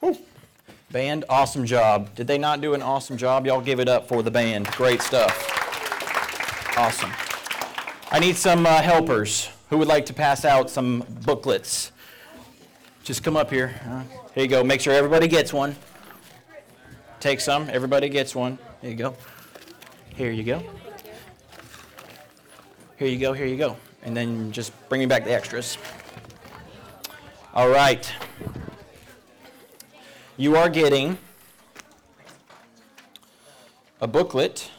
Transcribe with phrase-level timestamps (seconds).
[0.00, 0.16] Woo.
[0.90, 2.14] Band, awesome job.
[2.14, 3.46] Did they not do an awesome job?
[3.46, 4.66] Y'all give it up for the band.
[4.72, 5.46] Great stuff.
[6.76, 7.12] Awesome.
[8.10, 11.92] I need some uh, helpers who would like to pass out some booklets.
[13.04, 13.80] Just come up here.
[13.86, 14.02] Uh,
[14.34, 14.64] here you go.
[14.64, 15.76] Make sure everybody gets one.
[17.20, 17.68] Take some.
[17.70, 18.58] Everybody gets one.
[18.80, 19.14] Here you go.
[20.16, 20.62] Here you go.
[22.98, 23.32] Here you go.
[23.32, 23.76] Here you go.
[24.02, 25.78] And then just bring me back the extras.
[27.54, 28.10] All right.
[30.36, 31.18] You are getting
[34.00, 34.70] a booklet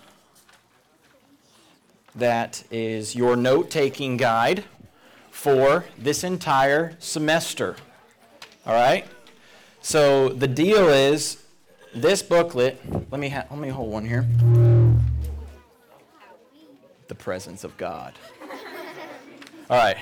[2.16, 4.64] that is your note taking guide
[5.30, 7.76] for this entire semester.
[8.66, 9.06] All right?
[9.82, 11.44] So the deal is
[11.94, 12.80] this booklet,
[13.12, 14.28] let me ha- let me hold one here.
[17.08, 18.14] The presence of God.
[19.70, 19.98] All right.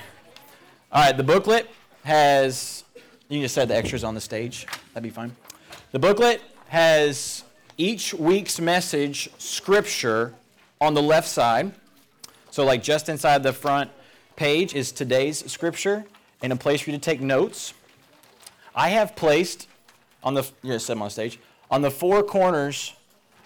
[0.92, 1.68] All right, the booklet
[2.04, 2.84] has
[3.28, 4.66] you can just set the extras on the stage.
[4.92, 5.36] That'd be fine.
[5.92, 7.44] The booklet has
[7.76, 10.34] each week's message scripture
[10.80, 11.72] on the left side.
[12.50, 13.90] So, like just inside the front
[14.36, 16.04] page is today's scripture
[16.42, 17.74] and a place for you to take notes.
[18.74, 19.68] I have placed
[20.22, 21.38] on the, set them on stage,
[21.70, 22.94] on the four corners,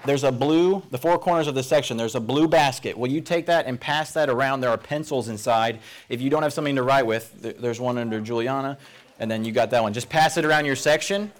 [0.04, 2.96] there's a blue, the four corners of the section, there's a blue basket.
[2.96, 4.60] Will you take that and pass that around?
[4.60, 5.80] There are pencils inside.
[6.08, 8.78] If you don't have something to write with, there's one under Juliana,
[9.18, 9.92] and then you got that one.
[9.92, 11.32] Just pass it around your section.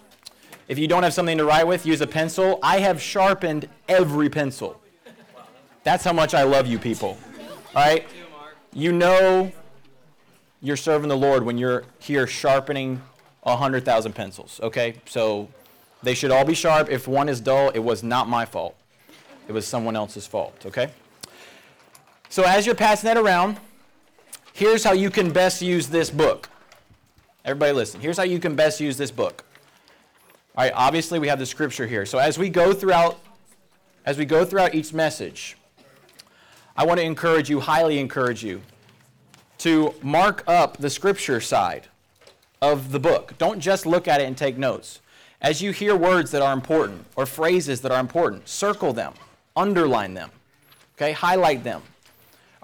[0.69, 2.59] If you don't have something to write with, use a pencil.
[2.63, 4.81] I have sharpened every pencil.
[5.83, 7.19] That's how much I love you people.
[7.75, 8.07] All right?
[8.73, 9.53] You know
[10.63, 13.03] you're serving the Lord when you're here sharpening
[13.43, 14.95] 100,000 pencils, okay?
[15.05, 15.49] So
[16.03, 16.91] they should all be sharp.
[16.91, 18.75] If one is dull, it was not my fault.
[19.47, 20.91] It was someone else's fault, okay?
[22.31, 23.59] So as you're passing that around,
[24.55, 26.49] here's how you can best use this book.
[27.45, 28.01] Everybody listen.
[28.01, 29.45] Here's how you can best use this book.
[30.57, 32.07] All right, obviously we have the scripture here.
[32.07, 33.21] So as we go throughout
[34.07, 35.57] as we go throughout each message,
[36.77, 38.61] I want to encourage you, highly encourage you,
[39.59, 41.89] to mark up the scripture side
[42.61, 43.35] of the book.
[43.39, 45.01] Don't just look at it and take notes.
[45.41, 49.15] As you hear words that are important or phrases that are important, circle them,
[49.57, 50.31] underline them,
[50.97, 51.13] okay?
[51.13, 51.83] Highlight them.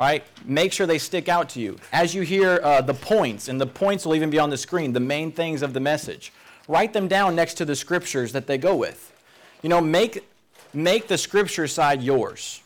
[0.00, 1.76] All right, make sure they stick out to you.
[1.92, 4.94] As you hear uh, the points, and the points will even be on the screen,
[4.94, 6.32] the main things of the message,
[6.68, 9.12] write them down next to the scriptures that they go with.
[9.60, 10.26] You know, make,
[10.72, 12.62] make the scripture side yours.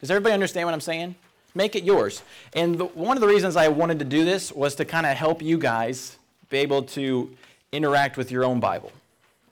[0.00, 1.16] Does everybody understand what I'm saying?
[1.54, 2.22] Make it yours.
[2.54, 5.18] And the, one of the reasons I wanted to do this was to kind of
[5.18, 6.16] help you guys
[6.48, 7.30] be able to
[7.72, 8.90] interact with your own Bible,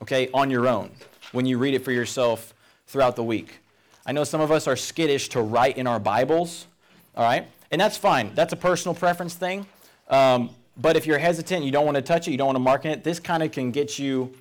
[0.01, 0.93] okay, on your own
[1.33, 2.55] when you read it for yourself
[2.87, 3.59] throughout the week.
[4.07, 6.67] I know some of us are skittish to write in our Bibles,
[7.19, 7.47] all right?
[7.71, 8.35] And that's fine.
[8.35, 9.67] That's a personal preference thing.
[10.09, 12.61] Um, but if you're hesitant, you don't want to touch it, you don't want to
[12.61, 14.33] mark it, this kind of can get you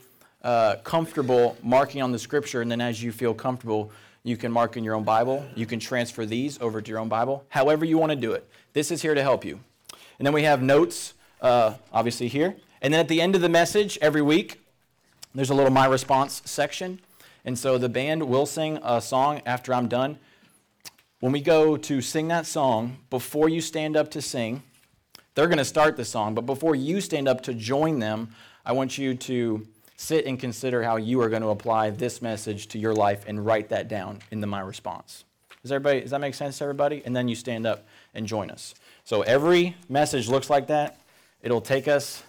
[0.43, 2.61] uh, comfortable marking on the scripture.
[2.61, 3.91] And then as you feel comfortable,
[4.23, 5.43] you can mark in your own Bible.
[5.55, 8.47] You can transfer these over to your own Bible, however you want to do it.
[8.73, 9.59] This is here to help you.
[10.19, 12.55] And then we have notes, uh, obviously, here.
[12.81, 14.61] And then at the end of the message, every week,
[15.33, 16.99] there's a little My Response section.
[17.43, 20.19] And so the band will sing a song after I'm done.
[21.19, 24.61] When we go to sing that song, before you stand up to sing,
[25.33, 28.73] they're going to start the song, but before you stand up to join them, I
[28.73, 32.78] want you to sit and consider how you are going to apply this message to
[32.78, 35.23] your life and write that down in the my response.
[35.63, 37.01] Does everybody does that make sense to everybody?
[37.03, 38.75] And then you stand up and join us.
[39.03, 40.99] So every message looks like that.
[41.41, 42.23] It'll take us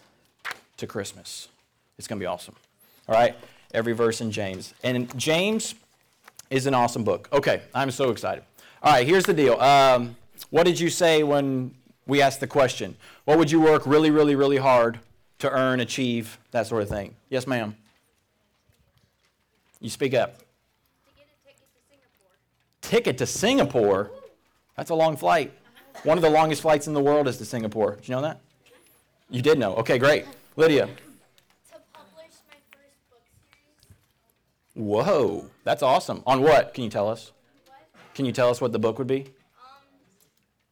[0.79, 1.49] to Christmas.
[1.99, 2.55] It's going to be awesome.
[3.07, 3.37] All right?
[3.75, 4.73] Every verse in James.
[4.83, 5.75] And James
[6.49, 7.29] is an awesome book.
[7.35, 8.45] Okay, I'm so excited.
[8.83, 9.61] All right, here's the deal.
[9.61, 10.17] Um,
[10.51, 11.75] what did you say when
[12.07, 15.01] we asked the question, what would you work really, really, really hard
[15.41, 17.15] to earn, achieve, that sort of thing?
[17.29, 17.77] Yes, ma'am.
[19.81, 20.37] You speak up.
[22.81, 24.11] Ticket to Singapore?
[24.77, 25.53] That's a long flight.
[26.05, 27.97] One of the longest flights in the world is to Singapore.
[27.97, 28.41] Did you know that?
[29.29, 29.75] You did know.
[29.77, 30.25] Okay, great.
[30.57, 30.89] Lydia.
[34.75, 36.23] Whoa, that's awesome.
[36.25, 36.73] On what?
[36.73, 37.33] Can you tell us?
[38.19, 39.21] Can you tell us what the book would be?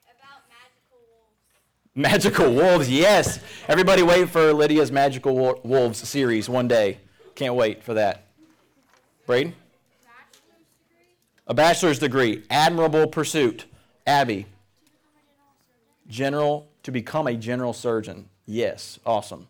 [0.05, 3.39] About magical Wolves, Magical wolves, yes.
[3.69, 6.99] Everybody wait for Lydia's Magical Wolves series one day.
[7.37, 8.27] Can't wait for that.
[9.27, 9.55] Braden?
[11.47, 12.43] A bachelor's degree.
[12.51, 13.67] Admirable pursuit.
[14.09, 14.47] Abby?
[16.09, 18.29] General, to become a general surgeon.
[18.45, 19.47] Yes, awesome.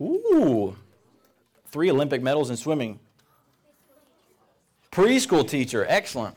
[0.00, 0.74] Ooh,
[1.66, 2.98] three Olympic medals in swimming.
[4.92, 6.36] Preschool teacher, excellent.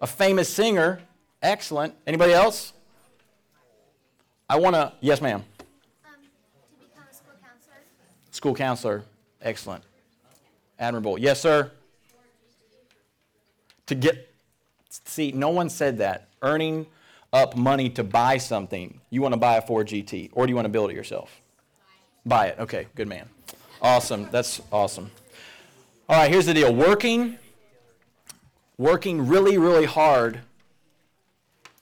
[0.00, 1.00] A famous singer,
[1.42, 1.94] Excellent.
[2.06, 2.72] Anybody else?
[4.48, 5.44] I want to, yes, ma'am.
[6.04, 6.10] Um,
[6.80, 9.04] to become a School counselor.
[9.40, 9.84] Excellent.
[10.78, 11.18] Admirable.
[11.18, 11.70] Yes, sir.
[13.86, 14.32] To get,
[14.88, 16.28] see, no one said that.
[16.42, 16.86] Earning
[17.32, 19.00] up money to buy something.
[19.10, 21.40] You want to buy a Ford GT, or do you want to build it yourself?
[22.26, 22.58] Buy it.
[22.58, 23.28] Okay, good man.
[23.80, 24.28] Awesome.
[24.30, 25.10] That's awesome.
[26.10, 26.74] All right, here's the deal.
[26.74, 27.36] Working,
[28.78, 30.40] working really, really hard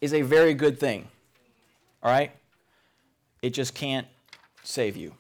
[0.00, 1.06] is a very good thing.
[2.02, 2.32] All right?
[3.40, 4.08] It just can't
[4.64, 5.14] save you.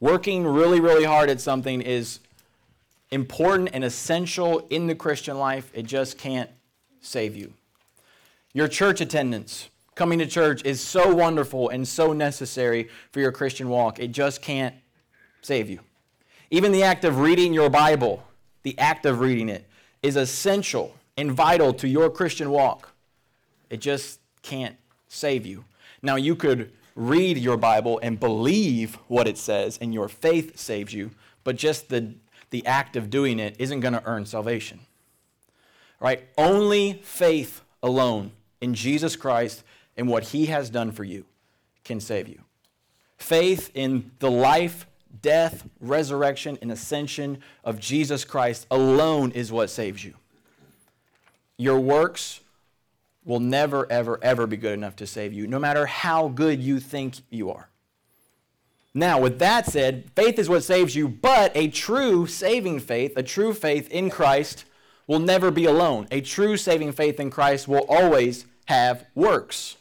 [0.00, 2.20] Working really, really hard at something is
[3.10, 5.70] important and essential in the Christian life.
[5.74, 6.48] It just can't
[7.02, 7.52] save you.
[8.54, 13.68] Your church attendance, coming to church, is so wonderful and so necessary for your Christian
[13.68, 13.98] walk.
[13.98, 14.74] It just can't
[15.42, 15.80] save you.
[16.52, 18.22] Even the act of reading your Bible,
[18.62, 19.66] the act of reading it,
[20.02, 22.90] is essential and vital to your Christian walk.
[23.70, 24.76] It just can't
[25.08, 25.64] save you.
[26.02, 30.92] Now, you could read your Bible and believe what it says, and your faith saves
[30.92, 31.12] you,
[31.42, 32.12] but just the,
[32.50, 34.80] the act of doing it isn't going to earn salvation.
[36.00, 36.28] Right?
[36.36, 39.64] Only faith alone in Jesus Christ
[39.96, 41.24] and what he has done for you
[41.82, 42.42] can save you.
[43.16, 44.86] Faith in the life,
[45.22, 50.14] death, resurrection, and ascension of Jesus Christ alone is what saves you.
[51.56, 52.40] Your works
[53.24, 56.80] will never, ever, ever be good enough to save you, no matter how good you
[56.80, 57.68] think you are.
[58.94, 63.22] Now, with that said, faith is what saves you, but a true saving faith, a
[63.22, 64.66] true faith in Christ,
[65.06, 66.06] will never be alone.
[66.10, 69.76] A true saving faith in Christ will always have works.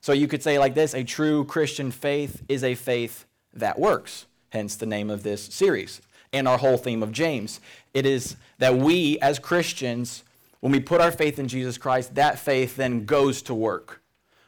[0.00, 4.26] So you could say like this a true Christian faith is a faith that works,
[4.50, 6.00] hence the name of this series
[6.32, 7.60] and our whole theme of James.
[7.94, 10.22] It is that we as Christians
[10.60, 14.02] when we put our faith in Jesus Christ, that faith then goes to work.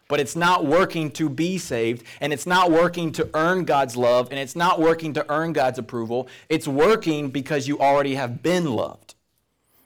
[0.08, 4.28] But it's not working to be saved, and it's not working to earn God's love,
[4.30, 6.28] and it's not working to earn God's approval.
[6.50, 9.14] It's working because you already have been loved.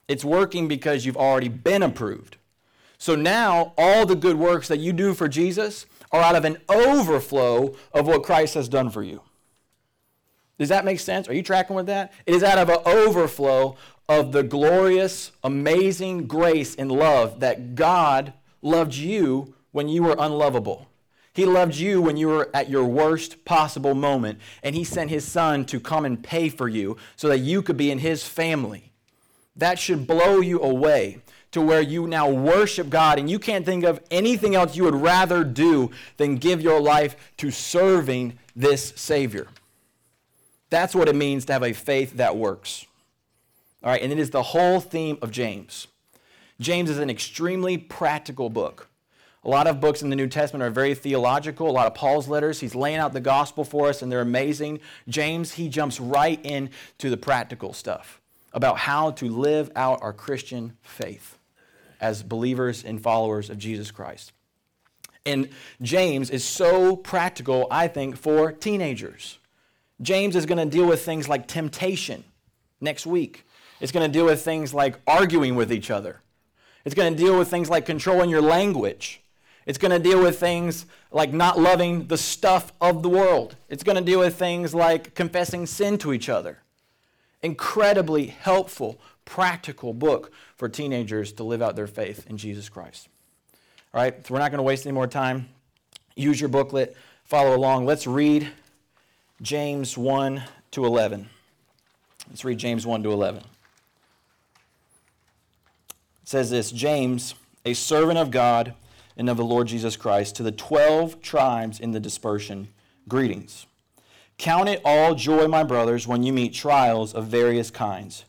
[0.09, 2.39] It's working because you've already been approved.
[2.99, 6.57] So now, all the good works that you do for Jesus are out of an
[6.69, 9.21] overflow of what Christ has done for you.
[10.59, 11.29] Does that make sense?
[11.29, 12.13] Are you tracking with that?
[12.25, 13.77] It is out of an overflow
[14.09, 18.33] of the glorious, amazing grace and love that God
[18.63, 20.89] loved you when you were unlovable.
[21.33, 25.27] He loved you when you were at your worst possible moment, and He sent His
[25.27, 28.93] Son to come and pay for you so that you could be in His family.
[29.55, 31.19] That should blow you away
[31.53, 34.95] to where you now worship God and you can't think of anything else you would
[34.95, 39.47] rather do than give your life to serving this Savior.
[40.71, 42.87] That's what it means to have a faith that works.
[43.83, 45.87] All right, and it is the whole theme of James.
[46.61, 48.89] James is an extremely practical book.
[49.45, 51.71] A lot of books in the New Testament are very theological.
[51.71, 54.81] A lot of Paul's letters, he's laying out the gospel for us, and they're amazing.
[55.09, 58.21] James, he jumps right into the practical stuff
[58.53, 61.39] about how to live out our Christian faith
[62.01, 64.33] as believers and followers of Jesus Christ.
[65.25, 65.49] And
[65.81, 69.39] James is so practical, I think, for teenagers.
[70.03, 72.25] James is going to deal with things like temptation
[72.81, 73.47] next week.
[73.81, 76.21] It's going to deal with things like arguing with each other.
[76.85, 79.23] It's going to deal with things like controlling your language.
[79.67, 83.57] It's going to deal with things like not loving the stuff of the world.
[83.69, 86.59] It's going to deal with things like confessing sin to each other.
[87.43, 93.09] Incredibly helpful, practical book for teenagers to live out their faith in Jesus Christ.
[93.93, 95.49] All right, so we're not going to waste any more time.
[96.15, 97.87] Use your booklet, follow along.
[97.87, 98.49] Let's read
[99.43, 101.29] James 1 to 11.
[102.29, 103.43] Let's read James 1 to 11.
[103.43, 103.47] It
[106.25, 108.75] says this James, a servant of God
[109.17, 112.69] and of the Lord Jesus Christ, to the 12 tribes in the dispersion,
[113.09, 113.67] greetings.
[114.39, 118.25] Count it all joy, my brothers, when you meet trials of various kinds.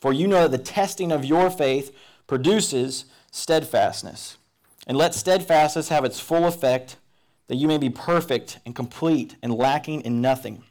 [0.00, 4.36] For you know that the testing of your faith produces steadfastness.
[4.86, 6.96] And let steadfastness have its full effect,
[7.50, 10.62] that you may be perfect and complete and lacking in nothing.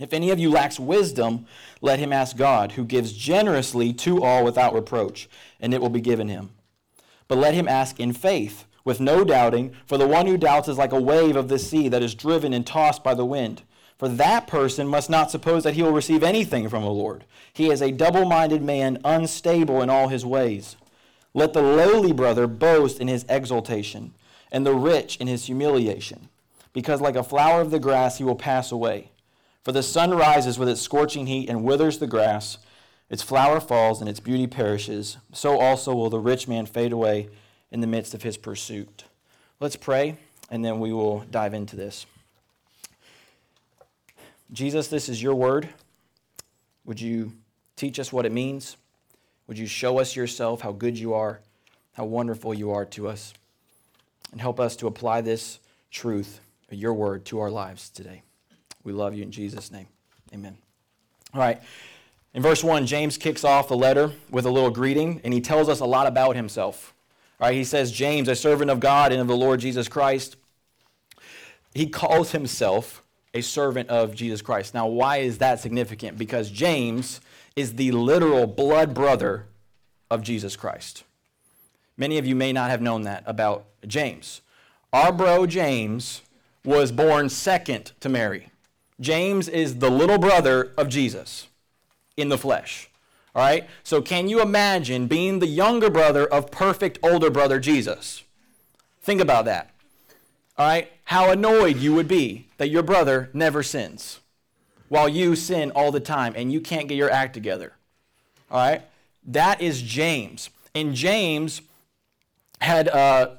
[0.00, 1.46] If any of you lacks wisdom,
[1.80, 5.28] let him ask God, who gives generously to all without reproach,
[5.60, 6.50] and it will be given him.
[7.28, 10.76] But let him ask in faith, with no doubting, for the one who doubts is
[10.76, 13.62] like a wave of the sea that is driven and tossed by the wind.
[13.96, 17.24] For that person must not suppose that he will receive anything from the Lord.
[17.52, 20.74] He is a double minded man, unstable in all his ways.
[21.32, 24.14] Let the lowly brother boast in his exaltation,
[24.50, 26.28] and the rich in his humiliation,
[26.72, 29.10] because like a flower of the grass he will pass away.
[29.62, 32.58] For the sun rises with its scorching heat and withers the grass,
[33.10, 35.16] its flower falls and its beauty perishes.
[35.32, 37.28] So also will the rich man fade away
[37.70, 39.04] in the midst of his pursuit.
[39.58, 40.16] Let's pray,
[40.50, 42.06] and then we will dive into this.
[44.52, 45.68] Jesus, this is your word.
[46.84, 47.32] Would you
[47.74, 48.76] teach us what it means?
[49.48, 51.40] Would you show us yourself, how good you are,
[51.94, 53.34] how wonderful you are to us,
[54.36, 58.20] and help us to apply this truth, your word, to our lives today?
[58.84, 59.86] We love you in Jesus' name.
[60.34, 60.58] Amen.
[61.32, 61.58] All right.
[62.34, 65.70] In verse 1, James kicks off the letter with a little greeting, and he tells
[65.70, 66.92] us a lot about himself.
[67.40, 70.36] All right, he says, James, a servant of God and of the Lord Jesus Christ.
[71.72, 73.02] He calls himself
[73.32, 74.74] a servant of Jesus Christ.
[74.74, 76.18] Now, why is that significant?
[76.18, 77.22] Because James
[77.56, 79.46] is the literal blood brother
[80.10, 81.04] of Jesus Christ.
[81.96, 84.42] Many of you may not have known that about James.
[84.92, 86.22] Our bro James
[86.64, 88.50] was born second to Mary.
[89.00, 91.48] James is the little brother of Jesus
[92.16, 92.88] in the flesh.
[93.34, 93.68] All right?
[93.82, 98.24] So, can you imagine being the younger brother of perfect older brother Jesus?
[99.02, 99.70] Think about that.
[100.56, 100.90] All right?
[101.04, 104.20] How annoyed you would be that your brother never sins
[104.88, 107.72] while you sin all the time and you can't get your act together.
[108.50, 108.82] All right?
[109.26, 110.50] That is James.
[110.74, 111.62] And James
[112.60, 113.36] had uh,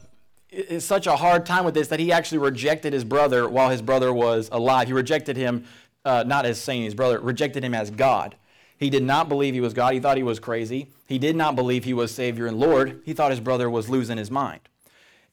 [0.79, 4.13] such a hard time with this that he actually rejected his brother while his brother
[4.13, 4.87] was alive.
[4.87, 5.65] He rejected him,
[6.05, 8.35] uh, not as saying his brother, rejected him as God.
[8.77, 9.93] He did not believe he was God.
[9.93, 10.91] He thought he was crazy.
[11.07, 13.01] He did not believe he was Savior and Lord.
[13.05, 14.61] He thought his brother was losing his mind.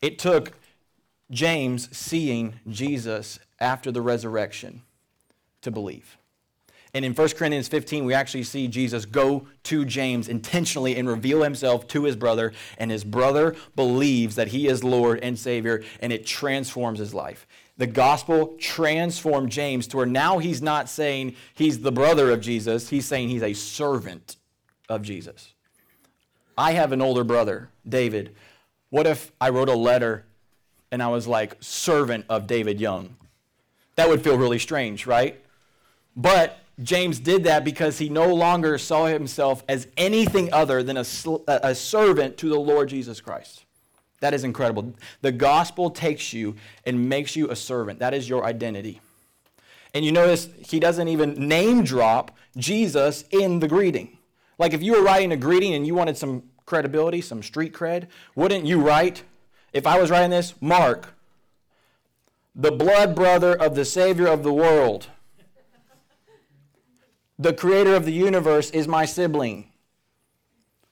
[0.00, 0.52] It took
[1.30, 4.82] James seeing Jesus after the resurrection
[5.62, 6.16] to believe.
[6.94, 11.42] And in 1 Corinthians 15, we actually see Jesus go to James intentionally and reveal
[11.42, 12.52] himself to his brother.
[12.78, 17.48] And his brother believes that he is Lord and Savior, and it transforms his life.
[17.76, 22.88] The gospel transformed James to where now he's not saying he's the brother of Jesus,
[22.88, 24.36] he's saying he's a servant
[24.88, 25.52] of Jesus.
[26.56, 28.36] I have an older brother, David.
[28.90, 30.24] What if I wrote a letter
[30.92, 33.16] and I was like, servant of David Young?
[33.96, 35.40] That would feel really strange, right?
[36.14, 41.04] But James did that because he no longer saw himself as anything other than a,
[41.48, 43.64] a servant to the Lord Jesus Christ.
[44.20, 44.94] That is incredible.
[45.20, 47.98] The gospel takes you and makes you a servant.
[47.98, 49.00] That is your identity.
[49.92, 54.18] And you notice he doesn't even name drop Jesus in the greeting.
[54.58, 58.08] Like if you were writing a greeting and you wanted some credibility, some street cred,
[58.34, 59.22] wouldn't you write,
[59.72, 61.14] if I was writing this, Mark,
[62.54, 65.08] the blood brother of the Savior of the world?
[67.38, 69.72] The creator of the universe is my sibling.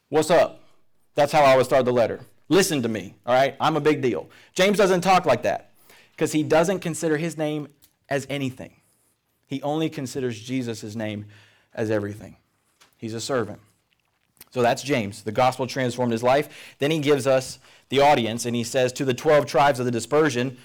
[0.08, 0.60] What's up?
[1.14, 2.20] That's how I would start the letter.
[2.48, 3.54] Listen to me, all right?
[3.60, 4.28] I'm a big deal.
[4.52, 5.70] James doesn't talk like that
[6.10, 7.68] because he doesn't consider his name
[8.08, 8.74] as anything.
[9.46, 11.26] He only considers Jesus' name
[11.74, 12.36] as everything.
[12.98, 13.60] He's a servant.
[14.50, 15.22] So that's James.
[15.22, 16.74] The gospel transformed his life.
[16.78, 17.58] Then he gives us
[17.88, 20.58] the audience and he says to the 12 tribes of the dispersion,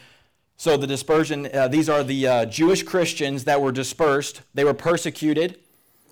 [0.57, 4.41] so the dispersion, uh, these are the uh, Jewish Christians that were dispersed.
[4.55, 5.59] They were persecuted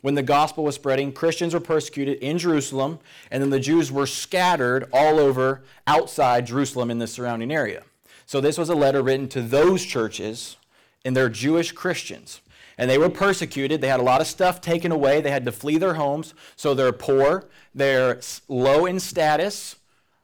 [0.02, 3.00] when the gospel was spreading, Christians were persecuted in Jerusalem,
[3.32, 7.84] and then the Jews were scattered all over outside Jerusalem in the surrounding area.
[8.26, 10.58] So this was a letter written to those churches
[11.04, 12.42] and their Jewish Christians.
[12.78, 13.80] And they were persecuted.
[13.80, 15.22] They had a lot of stuff taken away.
[15.22, 16.34] They had to flee their homes.
[16.56, 19.78] So they're poor, they're low in status,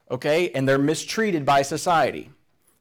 [0.09, 2.29] okay, and they're mistreated by society.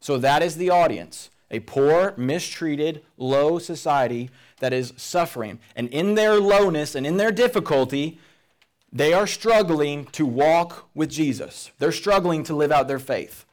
[0.00, 4.30] So that is the audience a poor, mistreated, low society
[4.60, 5.58] that is suffering.
[5.74, 8.18] And in their lowness and in their difficulty,
[8.92, 11.70] they are struggling to walk with Jesus.
[11.78, 13.44] They're struggling to live out their faith.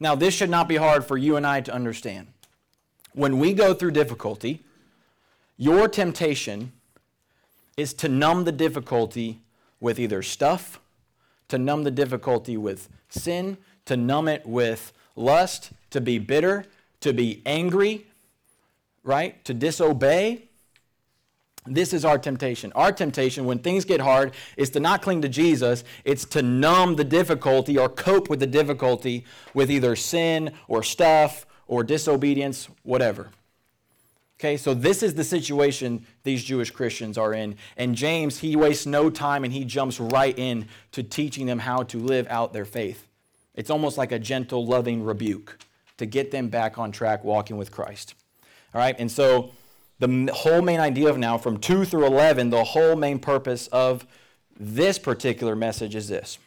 [0.00, 2.28] Now, this should not be hard for you and I to understand.
[3.12, 4.64] When we go through difficulty,
[5.56, 6.72] your temptation
[7.76, 9.40] is to numb the difficulty
[9.80, 10.80] with either stuff,
[11.48, 16.64] to numb the difficulty with sin, to numb it with lust, to be bitter,
[17.00, 18.06] to be angry,
[19.04, 19.44] right?
[19.44, 20.48] To disobey.
[21.66, 22.72] This is our temptation.
[22.74, 26.96] Our temptation when things get hard is to not cling to Jesus, it's to numb
[26.96, 33.30] the difficulty or cope with the difficulty with either sin or stuff or disobedience, whatever.
[34.40, 37.54] Okay, so this is the situation these Jewish Christians are in.
[37.76, 41.84] And James, he wastes no time and he jumps right in to teaching them how
[41.84, 43.06] to live out their faith.
[43.54, 45.58] It's almost like a gentle, loving rebuke
[45.98, 48.14] to get them back on track walking with Christ.
[48.74, 49.52] All right, and so
[50.02, 54.04] the whole main idea of now, from 2 through 11, the whole main purpose of
[54.58, 56.38] this particular message is this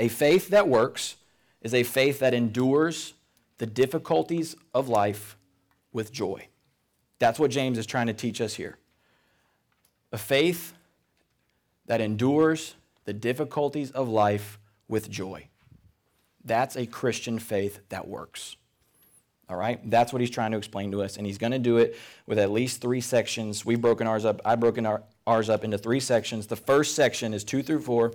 [0.00, 1.16] A faith that works
[1.60, 3.14] is a faith that endures
[3.58, 5.36] the difficulties of life
[5.92, 6.48] with joy.
[7.20, 8.76] That's what James is trying to teach us here.
[10.10, 10.72] A faith
[11.86, 14.58] that endures the difficulties of life
[14.88, 15.46] with joy.
[16.44, 18.56] That's a Christian faith that works.
[19.52, 19.78] All right?
[19.90, 21.18] That's what he's trying to explain to us.
[21.18, 21.94] And he's going to do it
[22.26, 23.66] with at least three sections.
[23.66, 24.40] We've broken ours up.
[24.46, 26.46] I've broken our, ours up into three sections.
[26.46, 28.14] The first section is two through four,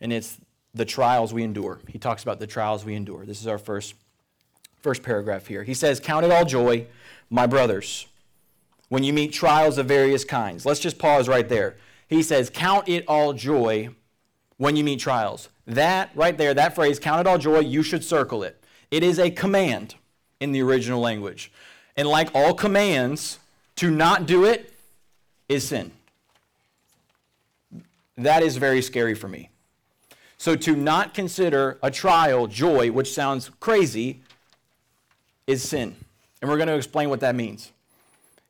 [0.00, 0.38] and it's
[0.72, 1.80] the trials we endure.
[1.86, 3.26] He talks about the trials we endure.
[3.26, 3.94] This is our first,
[4.80, 5.64] first paragraph here.
[5.64, 6.86] He says, Count it all joy,
[7.28, 8.06] my brothers,
[8.88, 10.64] when you meet trials of various kinds.
[10.64, 11.76] Let's just pause right there.
[12.08, 13.90] He says, Count it all joy
[14.56, 15.50] when you meet trials.
[15.66, 18.64] That right there, that phrase, count it all joy, you should circle it.
[18.90, 19.94] It is a command
[20.40, 21.52] in the original language.
[21.96, 23.38] And like all commands,
[23.76, 24.74] to not do it
[25.48, 25.92] is sin.
[28.16, 29.50] That is very scary for me.
[30.36, 34.20] So to not consider a trial joy, which sounds crazy,
[35.46, 35.96] is sin.
[36.40, 37.72] And we're going to explain what that means.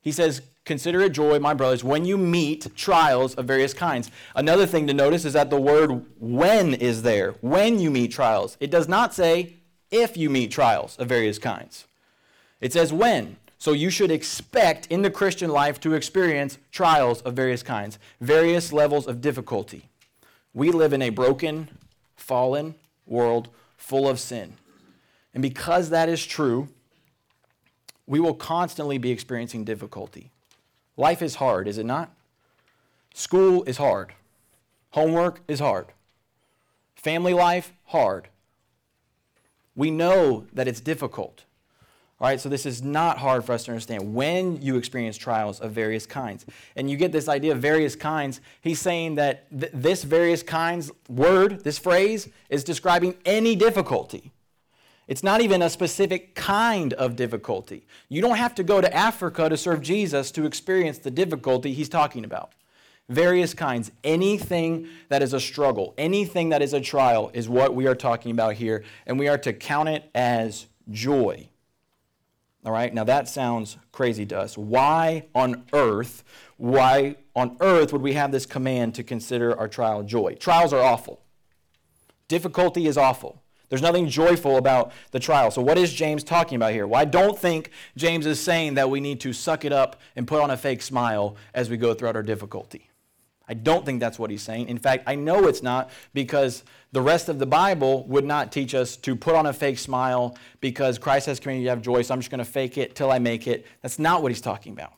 [0.01, 4.11] He says, Consider it joy, my brothers, when you meet trials of various kinds.
[4.37, 7.33] Another thing to notice is that the word when is there.
[7.41, 8.57] When you meet trials.
[8.61, 9.55] It does not say
[9.91, 11.87] if you meet trials of various kinds.
[12.61, 13.37] It says when.
[13.59, 18.73] So you should expect in the Christian life to experience trials of various kinds, various
[18.73, 19.91] levels of difficulty.
[20.55, 21.69] We live in a broken,
[22.17, 22.75] fallen
[23.07, 24.55] world full of sin.
[25.35, 26.69] And because that is true,
[28.07, 30.31] we will constantly be experiencing difficulty.
[30.97, 32.11] Life is hard, is it not?
[33.15, 34.13] School is hard.
[34.91, 35.87] Homework is hard.
[36.97, 38.29] Family life, hard.
[39.75, 41.45] We know that it's difficult.
[42.21, 45.59] All right, so this is not hard for us to understand when you experience trials
[45.59, 46.45] of various kinds.
[46.77, 48.43] And you get this idea of various kinds.
[48.61, 54.33] He's saying that th- this various kinds word, this phrase, is describing any difficulty.
[55.09, 57.87] It's not even a specific kind of difficulty.
[58.11, 61.89] You don't have to go to Africa to serve Jesus to experience the difficulty he's
[61.89, 62.53] talking about.
[63.11, 63.91] Various kinds.
[64.05, 68.31] Anything that is a struggle, anything that is a trial is what we are talking
[68.31, 71.49] about here, and we are to count it as joy.
[72.65, 74.57] All right, now that sounds crazy to us.
[74.57, 76.23] Why on earth,
[76.57, 80.37] why on earth would we have this command to consider our trial joy?
[80.37, 81.21] Trials are awful.
[82.29, 83.43] Difficulty is awful.
[83.71, 85.51] There's nothing joyful about the trial.
[85.51, 86.87] So, what is James talking about here?
[86.87, 90.29] Well, I don't think James is saying that we need to suck it up and
[90.29, 92.90] put on a fake smile as we go throughout our difficulty.
[93.51, 94.69] I don't think that's what he's saying.
[94.69, 98.77] In fact, I know it's not because the rest of the Bible would not teach
[98.77, 102.03] us to put on a fake smile because Christ has commanded you to have joy,
[102.03, 103.67] so I'm just going to fake it till I make it.
[103.83, 104.93] That's not what he's talking about.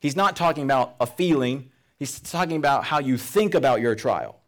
[0.00, 4.40] He's not talking about a feeling, he's talking about how you think about your trial.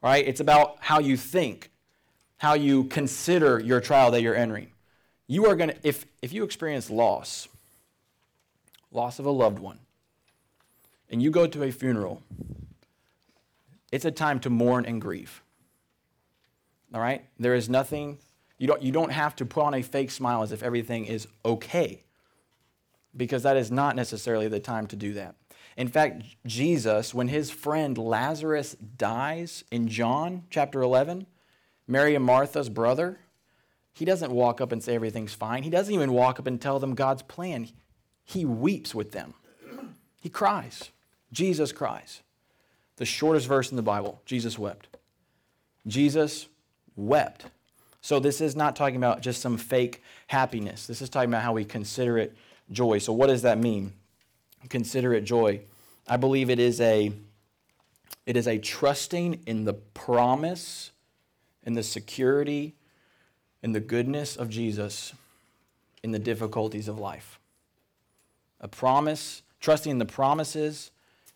[0.00, 0.24] Right?
[0.24, 1.72] It's about how you think,
[2.36, 4.68] how you consider your trial that you're entering.
[5.26, 7.48] You are going to, if, if you experience loss,
[8.92, 9.80] loss of a loved one,
[11.10, 12.22] and you go to a funeral,
[13.90, 15.42] it's a time to mourn and grieve.
[16.92, 17.24] All right?
[17.38, 18.18] There is nothing,
[18.58, 21.26] you don't, you don't have to put on a fake smile as if everything is
[21.44, 22.02] okay,
[23.16, 25.34] because that is not necessarily the time to do that.
[25.76, 31.26] In fact, Jesus, when his friend Lazarus dies in John chapter 11,
[31.86, 33.20] Mary and Martha's brother,
[33.92, 35.62] he doesn't walk up and say everything's fine.
[35.62, 37.68] He doesn't even walk up and tell them God's plan.
[38.24, 39.34] He weeps with them,
[40.20, 40.90] he cries.
[41.32, 42.22] Jesus cries.
[42.96, 44.88] The shortest verse in the Bible Jesus wept.
[45.86, 46.46] Jesus
[46.96, 47.46] wept.
[48.00, 50.86] So this is not talking about just some fake happiness.
[50.86, 52.36] This is talking about how we consider it
[52.70, 52.98] joy.
[52.98, 53.92] So what does that mean?
[54.68, 55.60] Consider it joy.
[56.06, 57.12] I believe it is a
[58.26, 60.90] it is a trusting in the promise
[61.64, 62.74] and the security
[63.62, 65.14] and the goodness of Jesus
[66.02, 67.40] in the difficulties of life.
[68.60, 70.90] A promise, trusting in the promises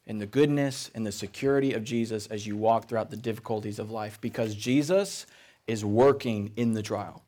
[0.06, 3.90] and the goodness and the security of Jesus as you walk throughout the difficulties of
[3.90, 5.26] life because Jesus
[5.66, 7.22] is working in the trial.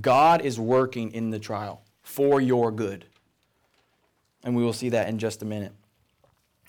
[0.00, 3.06] God is working in the trial for your good.
[4.42, 5.72] And we will see that in just a minute.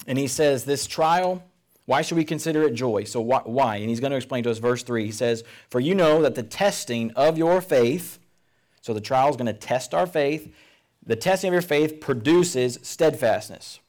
[0.08, 1.44] And he says, This trial,
[1.86, 3.04] why should we consider it joy?
[3.06, 3.78] So, why?
[3.78, 5.06] And he's going to explain to us verse 3.
[5.06, 8.20] He says, For you know that the testing of your faith,
[8.82, 10.54] so the trial is going to test our faith,
[11.06, 13.80] the testing of your faith produces steadfastness.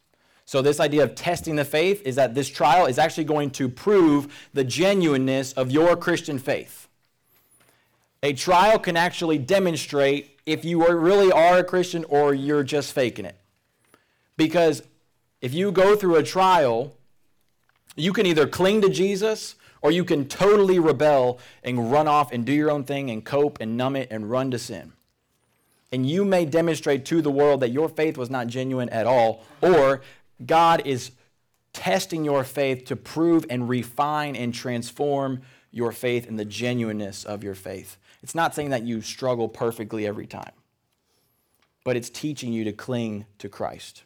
[0.47, 3.69] So, this idea of testing the faith is that this trial is actually going to
[3.69, 6.89] prove the genuineness of your Christian faith.
[8.23, 13.25] A trial can actually demonstrate if you really are a Christian or you're just faking
[13.25, 13.37] it.
[14.37, 14.83] Because
[15.41, 16.97] if you go through a trial,
[17.97, 22.45] you can either cling to Jesus or you can totally rebel and run off and
[22.45, 24.93] do your own thing and cope and numb it and run to sin.
[25.93, 29.45] And you may demonstrate to the world that your faith was not genuine at all,
[29.61, 30.03] or
[30.45, 31.13] God is
[31.73, 37.45] testing your faith to prove and refine and transform your faith and the genuineness of
[37.45, 37.99] your faith.
[38.23, 40.53] It's not saying that you struggle perfectly every time.
[41.85, 44.03] but it's teaching you to cling to Christ,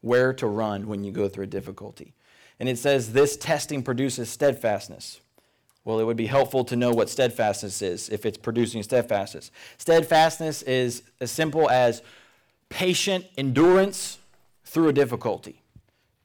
[0.00, 2.14] where to run when you go through a difficulty.
[2.58, 5.20] And it says this testing produces steadfastness.
[5.84, 9.52] Well, it would be helpful to know what steadfastness is if it's producing steadfastness.
[9.78, 12.02] Steadfastness is as simple as
[12.70, 14.18] patient endurance
[14.64, 15.61] through a difficulty.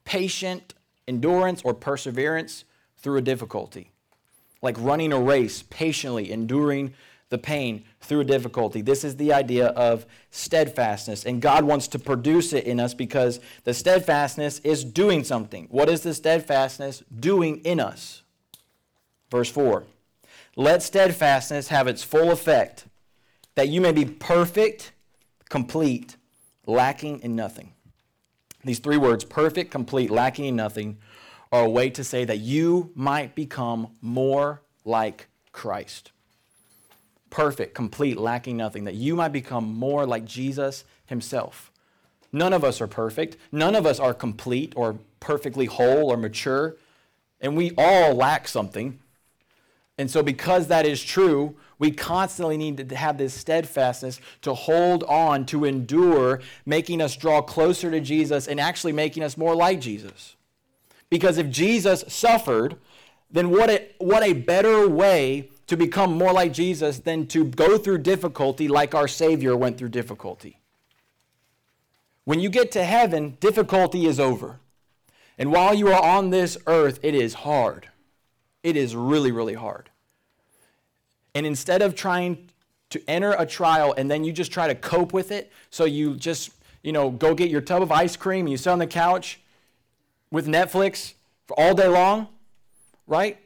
[0.07, 0.73] Patient
[1.05, 2.63] endurance or perseverance
[2.97, 3.91] through a difficulty.
[4.61, 6.93] Like running a race, patiently enduring
[7.27, 8.81] the pain through a difficulty.
[8.81, 11.25] This is the idea of steadfastness.
[11.25, 15.67] And God wants to produce it in us because the steadfastness is doing something.
[15.69, 18.23] What is the steadfastness doing in us?
[19.29, 19.83] Verse 4
[20.55, 22.85] Let steadfastness have its full effect,
[23.55, 24.93] that you may be perfect,
[25.49, 26.15] complete,
[26.65, 27.73] lacking in nothing.
[28.67, 30.97] These three words, perfect, complete, lacking in nothing,
[31.53, 36.12] are a way to say that you might become more like Christ.
[37.30, 41.71] Perfect, complete, lacking nothing, that you might become more like Jesus himself.
[42.34, 43.38] None of us are perfect.
[43.53, 46.75] None of us are complete or perfectly whole or mature.
[47.39, 48.99] And we all lack something.
[49.97, 55.03] And so, because that is true, we constantly need to have this steadfastness to hold
[55.03, 59.81] on, to endure, making us draw closer to Jesus and actually making us more like
[59.81, 60.36] Jesus.
[61.10, 62.75] Because if Jesus suffered,
[63.31, 67.77] then what a, what a better way to become more like Jesus than to go
[67.77, 70.60] through difficulty like our Savior went through difficulty.
[72.23, 74.60] When you get to heaven, difficulty is over.
[75.38, 77.89] And while you are on this earth, it is hard.
[78.67, 79.89] It is really, really hard.
[81.34, 82.49] And instead of trying
[82.89, 86.17] to enter a trial and then you just try to cope with it, so you
[86.17, 86.49] just,
[86.84, 89.39] you know, go get your tub of ice cream and you sit on the couch
[90.32, 91.13] with Netflix
[91.45, 92.27] for all day long,
[93.08, 93.38] right?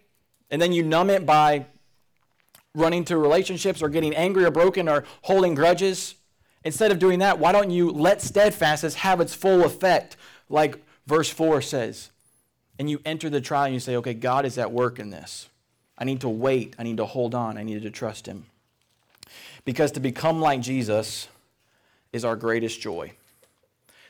[0.50, 1.68] And then you numb it by
[2.74, 6.16] running to relationships or getting angry or broken or holding grudges.
[6.64, 10.18] Instead of doing that, why don't you let steadfastness have its full effect,
[10.50, 12.10] like verse 4 says?
[12.82, 15.48] And you enter the trial and you say, okay, God is at work in this.
[16.00, 16.74] I need to wait.
[16.80, 17.56] I need to hold on.
[17.56, 18.48] I need to trust Him.
[19.65, 21.28] Because to become like Jesus
[22.12, 23.12] is our greatest joy.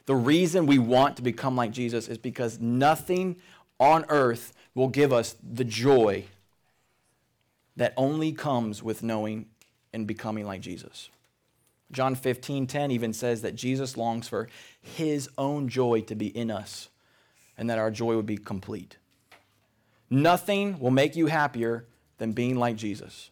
[0.05, 3.35] The reason we want to become like Jesus is because nothing
[3.77, 6.23] on earth will give us the joy
[7.75, 9.47] that only comes with knowing
[9.91, 11.09] and becoming like Jesus.
[11.91, 14.47] John 15, 10 even says that Jesus longs for
[14.81, 16.87] his own joy to be in us
[17.61, 18.97] and that our joy would be complete.
[20.09, 21.85] Nothing will make you happier
[22.17, 23.29] than being like Jesus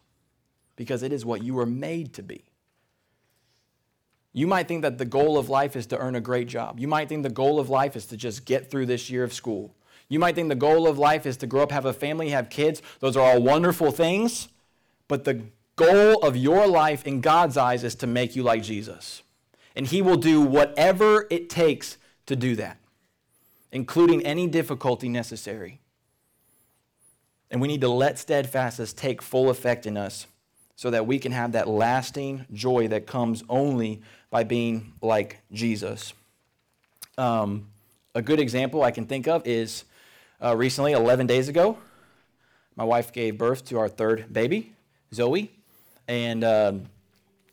[0.76, 2.44] because it is what you were made to be.
[4.32, 6.78] You might think that the goal of life is to earn a great job.
[6.78, 9.32] You might think the goal of life is to just get through this year of
[9.32, 9.74] school.
[10.08, 12.50] You might think the goal of life is to grow up, have a family, have
[12.50, 12.80] kids.
[13.00, 14.48] Those are all wonderful things.
[15.08, 15.42] But the
[15.74, 19.24] goal of your life in God's eyes is to make you like Jesus.
[19.74, 22.78] And He will do whatever it takes to do that,
[23.72, 25.80] including any difficulty necessary.
[27.50, 30.26] And we need to let steadfastness take full effect in us
[30.76, 36.12] so that we can have that lasting joy that comes only by being like Jesus.
[37.18, 37.66] Um,
[38.14, 39.84] a good example I can think of is
[40.42, 41.76] uh, recently, 11 days ago,
[42.74, 44.72] my wife gave birth to our third baby,
[45.12, 45.50] Zoe.
[46.08, 46.86] And um,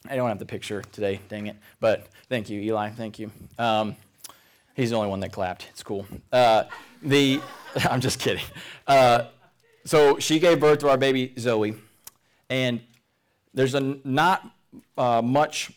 [0.09, 1.57] I don't have the picture today, dang it.
[1.81, 2.91] But thank you, Eli.
[2.91, 3.29] Thank you.
[3.59, 3.97] Um,
[4.77, 5.67] he's the only one that clapped.
[5.71, 6.07] It's cool.
[6.31, 6.63] Uh,
[7.01, 7.41] the
[7.89, 8.45] I'm just kidding.
[8.87, 9.25] Uh,
[9.83, 11.75] so she gave birth to our baby Zoe,
[12.49, 12.79] and
[13.53, 14.49] there's a not
[14.97, 15.71] uh, much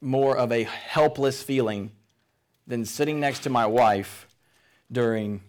[0.00, 1.92] more of a helpless feeling
[2.66, 4.26] than sitting next to my wife
[4.90, 5.40] during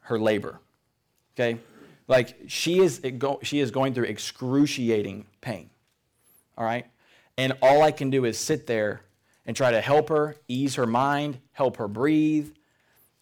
[0.00, 0.60] her labor.
[1.34, 1.58] Okay?
[2.06, 3.00] Like she is
[3.42, 5.70] she is going through excruciating pain.
[6.56, 6.86] All right?
[7.36, 9.02] And all I can do is sit there
[9.48, 12.50] and try to help her, ease her mind, help her breathe.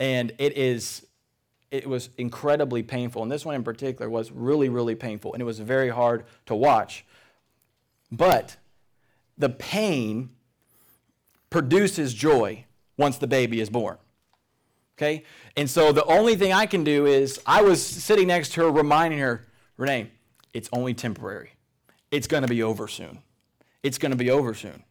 [0.01, 1.07] And it is
[1.71, 3.23] it was incredibly painful.
[3.23, 5.33] And this one in particular was really, really painful.
[5.33, 7.05] And it was very hard to watch.
[8.11, 8.57] But
[9.37, 10.31] the pain
[11.51, 12.65] produces joy
[12.97, 13.97] once the baby is born.
[14.97, 15.25] Okay?
[15.57, 18.71] And so the only thing I can do is I was sitting next to her
[18.71, 19.45] reminding her,
[19.77, 20.11] Renee,
[20.55, 21.51] it's only temporary.
[22.11, 23.19] It's going to be over soon.
[23.83, 24.83] It's going to be over soon.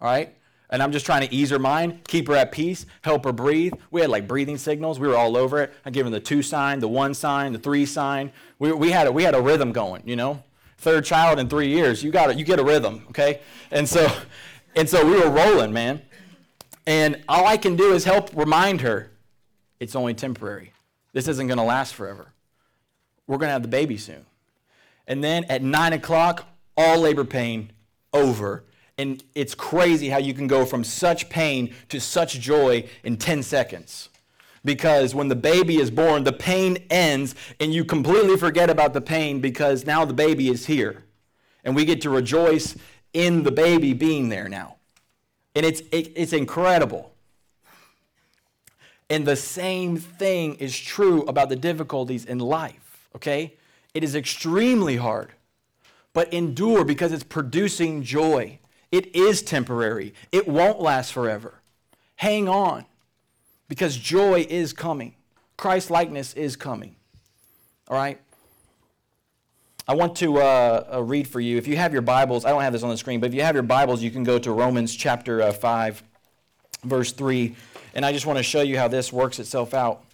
[0.00, 0.34] All right?
[0.70, 3.74] And I'm just trying to ease her mind, keep her at peace, help her breathe.
[3.90, 4.98] We had like breathing signals.
[4.98, 5.72] We were all over it.
[5.84, 8.32] I gave her the two sign, the one sign, the three sign.
[8.58, 10.42] We, we, had, a, we had a rhythm going, you know?
[10.78, 12.38] Third child in three years, you got it.
[12.38, 13.40] You get a rhythm, okay?
[13.70, 14.10] And so,
[14.76, 16.02] and so we were rolling, man.
[16.86, 19.10] And all I can do is help remind her
[19.80, 20.72] it's only temporary.
[21.12, 22.32] This isn't going to last forever.
[23.26, 24.26] We're going to have the baby soon.
[25.06, 26.46] And then at nine o'clock,
[26.76, 27.70] all labor pain
[28.12, 28.64] over.
[28.96, 33.42] And it's crazy how you can go from such pain to such joy in 10
[33.42, 34.08] seconds.
[34.64, 39.00] Because when the baby is born, the pain ends and you completely forget about the
[39.00, 41.04] pain because now the baby is here.
[41.64, 42.76] And we get to rejoice
[43.12, 44.76] in the baby being there now.
[45.54, 47.14] And it's, it, it's incredible.
[49.10, 53.54] And the same thing is true about the difficulties in life, okay?
[53.92, 55.32] It is extremely hard,
[56.12, 58.58] but endure because it's producing joy.
[58.94, 61.54] It is temporary, it won't last forever.
[62.14, 62.84] Hang on
[63.66, 65.16] because joy is coming,
[65.56, 66.94] Christ likeness is coming.
[67.88, 68.20] All right?
[69.88, 71.58] I want to uh, uh, read for you.
[71.58, 73.42] If you have your Bibles, I don't have this on the screen, but if you
[73.42, 76.00] have your Bibles, you can go to Romans chapter uh, 5,
[76.84, 77.56] verse 3.
[77.96, 80.04] And I just want to show you how this works itself out.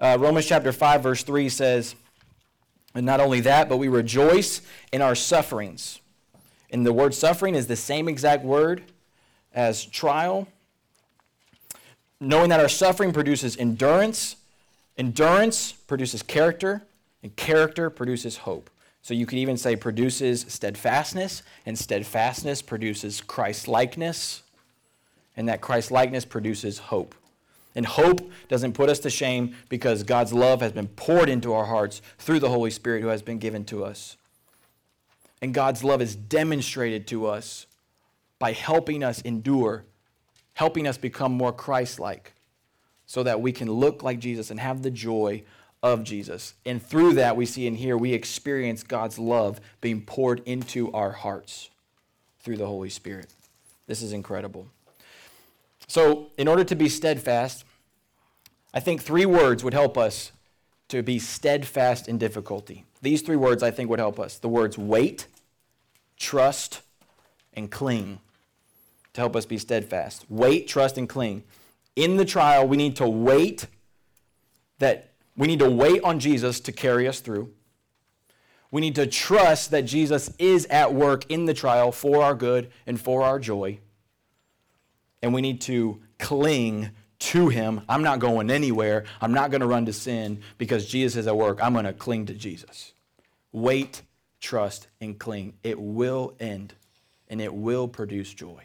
[0.00, 1.94] Uh, Romans chapter 5, verse 3 says,
[2.92, 4.62] And not only that, but we rejoice
[4.92, 6.00] in our sufferings
[6.70, 8.82] and the word suffering is the same exact word
[9.52, 10.48] as trial.
[12.20, 14.36] Knowing that our suffering produces endurance,
[14.96, 16.82] endurance produces character,
[17.22, 18.70] and character produces hope.
[19.02, 24.42] So you could even say produces steadfastness, and steadfastness produces Christ likeness,
[25.36, 27.14] and that Christ likeness produces hope.
[27.76, 31.66] And hope doesn't put us to shame because God's love has been poured into our
[31.66, 34.16] hearts through the Holy Spirit who has been given to us.
[35.42, 37.66] And God's love is demonstrated to us
[38.38, 39.84] by helping us endure,
[40.54, 42.32] helping us become more Christ like,
[43.06, 45.42] so that we can look like Jesus and have the joy
[45.82, 46.54] of Jesus.
[46.64, 51.12] And through that, we see in here, we experience God's love being poured into our
[51.12, 51.70] hearts
[52.40, 53.28] through the Holy Spirit.
[53.86, 54.66] This is incredible.
[55.86, 57.64] So, in order to be steadfast,
[58.74, 60.32] I think three words would help us
[60.88, 62.84] to be steadfast in difficulty.
[63.06, 65.28] These three words I think would help us the words wait,
[66.16, 66.82] trust,
[67.54, 68.18] and cling
[69.12, 70.26] to help us be steadfast.
[70.28, 71.44] Wait, trust, and cling.
[71.94, 73.68] In the trial, we need to wait
[74.80, 77.52] that we need to wait on Jesus to carry us through.
[78.72, 82.72] We need to trust that Jesus is at work in the trial for our good
[82.88, 83.78] and for our joy.
[85.22, 86.90] And we need to cling
[87.20, 87.82] to him.
[87.88, 89.04] I'm not going anywhere.
[89.20, 91.60] I'm not going to run to sin because Jesus is at work.
[91.62, 92.94] I'm going to cling to Jesus.
[93.56, 94.02] Wait,
[94.38, 95.54] trust, and cling.
[95.64, 96.74] It will end
[97.28, 98.62] and it will produce joy.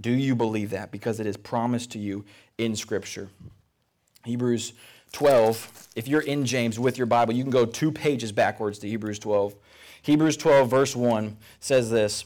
[0.00, 0.92] Do you believe that?
[0.92, 2.24] Because it is promised to you
[2.56, 3.30] in Scripture.
[4.24, 4.74] Hebrews
[5.10, 8.88] 12, if you're in James with your Bible, you can go two pages backwards to
[8.88, 9.56] Hebrews 12.
[10.02, 12.24] Hebrews 12, verse 1 says this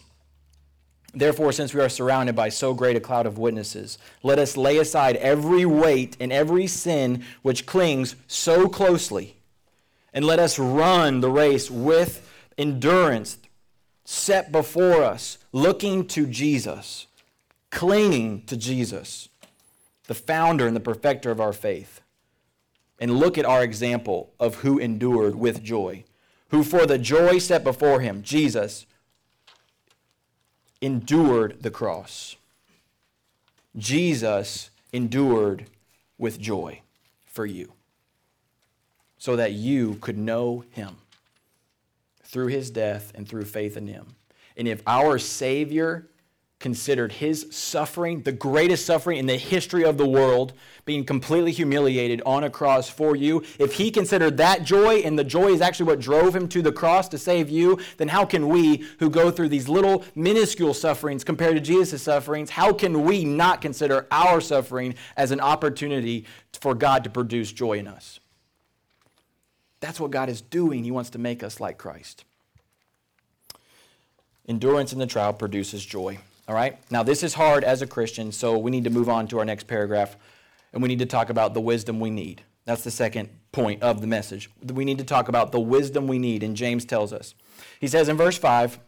[1.14, 4.76] Therefore, since we are surrounded by so great a cloud of witnesses, let us lay
[4.76, 9.36] aside every weight and every sin which clings so closely,
[10.16, 12.26] and let us run the race with
[12.57, 13.37] endurance
[14.07, 17.07] set before us, looking to Jesus,
[17.70, 19.29] clinging to Jesus,
[20.07, 22.00] the founder and the perfecter of our faith.
[22.98, 26.05] And look at our example of who endured with joy,
[26.48, 28.87] who for the joy set before him, Jesus,
[30.81, 32.37] endured the cross.
[33.76, 35.66] Jesus endured
[36.16, 36.81] with joy
[37.26, 37.75] for you
[39.26, 40.96] so that you could know him
[42.22, 44.14] through his death and through faith in him.
[44.56, 46.06] And if our Savior
[46.60, 50.52] considered his suffering, the greatest suffering in the history of the world,
[50.84, 55.24] being completely humiliated on a cross for you, if he considered that joy and the
[55.24, 58.48] joy is actually what drove him to the cross to save you, then how can
[58.48, 63.24] we, who go through these little minuscule sufferings compared to Jesus' sufferings, how can we
[63.24, 68.20] not consider our suffering as an opportunity for God to produce joy in us?
[69.87, 70.83] That's what God is doing.
[70.83, 72.25] He wants to make us like Christ.
[74.49, 76.18] Endurance in the trial produces joy.
[76.49, 76.77] All right?
[76.90, 79.44] Now, this is hard as a Christian, so we need to move on to our
[79.44, 80.16] next paragraph,
[80.72, 82.42] and we need to talk about the wisdom we need.
[82.64, 84.51] That's the second point of the message.
[84.61, 87.37] We need to talk about the wisdom we need, and James tells us.
[87.79, 88.81] He says in verse 5,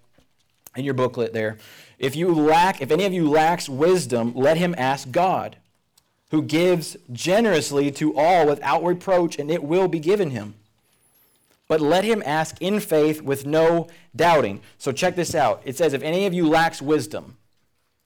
[0.74, 1.58] in your booklet there,
[2.00, 5.58] if you lack, if any of you lacks wisdom, let him ask God,
[6.32, 10.56] who gives generously to all without reproach, and it will be given him.
[11.68, 14.62] But let him ask in faith with no doubting.
[14.78, 15.62] So check this out.
[15.64, 17.36] It says, if any of you lacks wisdom,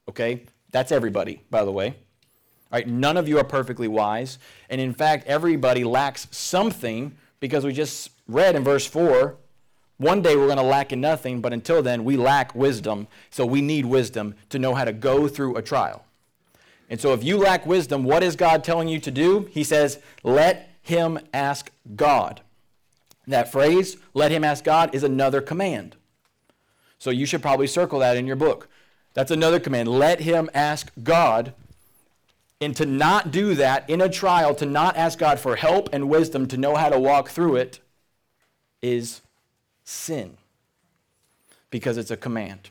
[0.09, 0.43] Okay?
[0.71, 1.89] That's everybody, by the way.
[1.89, 4.39] All right, none of you are perfectly wise.
[4.71, 9.37] And in fact, everybody lacks something because we just read in verse 4
[9.99, 13.07] one day we're going to lack in nothing, but until then, we lack wisdom.
[13.31, 16.05] So we need wisdom to know how to go through a trial.
[16.91, 19.49] And so if you lack wisdom, what is God telling you to do?
[19.53, 22.41] He says, let him ask God.
[23.27, 25.97] That phrase, let him ask God, is another command.
[26.99, 28.69] So you should probably circle that in your book.
[29.15, 29.89] That's another command.
[29.89, 31.53] Let him ask God.
[32.61, 36.09] And to not do that in a trial, to not ask God for help and
[36.09, 37.81] wisdom to know how to walk through it,
[38.81, 39.21] is
[39.85, 40.37] sin.
[41.71, 42.71] Because it's a command.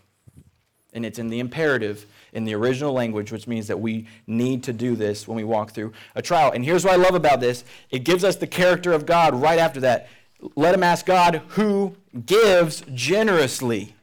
[0.94, 4.74] And it's in the imperative in the original language, which means that we need to
[4.74, 6.52] do this when we walk through a trial.
[6.52, 9.60] And here's what I love about this it gives us the character of God right
[9.60, 10.10] after that.
[10.56, 13.96] Let him ask God who gives generously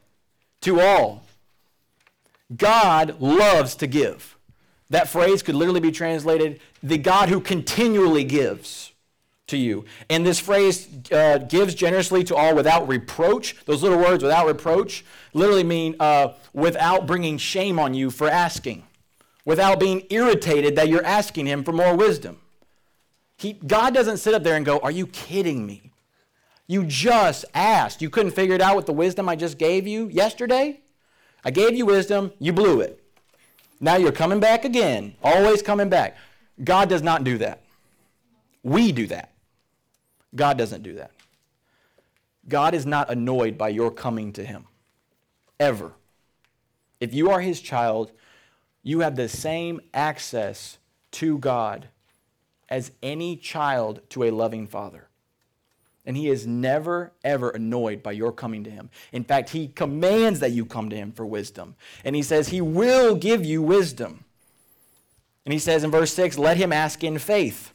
[0.61, 1.23] to all.
[2.55, 4.37] God loves to give.
[4.89, 8.91] That phrase could literally be translated the God who continually gives
[9.47, 9.85] to you.
[10.09, 15.03] And this phrase, uh, gives generously to all without reproach, those little words, without reproach,
[15.33, 18.83] literally mean uh, without bringing shame on you for asking,
[19.45, 22.39] without being irritated that you're asking Him for more wisdom.
[23.37, 25.88] He, God doesn't sit up there and go, Are you kidding me?
[26.69, 27.99] You just asked.
[27.99, 30.81] You couldn't figure it out with the wisdom I just gave you yesterday?
[31.43, 33.03] I gave you wisdom, you blew it.
[33.79, 36.15] Now you're coming back again, always coming back.
[36.63, 37.63] God does not do that.
[38.61, 39.31] We do that.
[40.35, 41.09] God doesn't do that.
[42.47, 44.65] God is not annoyed by your coming to Him,
[45.59, 45.93] ever.
[46.99, 48.11] If you are His child,
[48.83, 50.77] you have the same access
[51.13, 51.87] to God
[52.69, 55.08] as any child to a loving Father.
[56.05, 58.89] And He is never, ever annoyed by your coming to Him.
[59.11, 61.75] In fact, He commands that you come to Him for wisdom.
[62.03, 64.25] And He says He will give you wisdom.
[65.45, 67.73] And He says in verse 6 let Him ask in faith.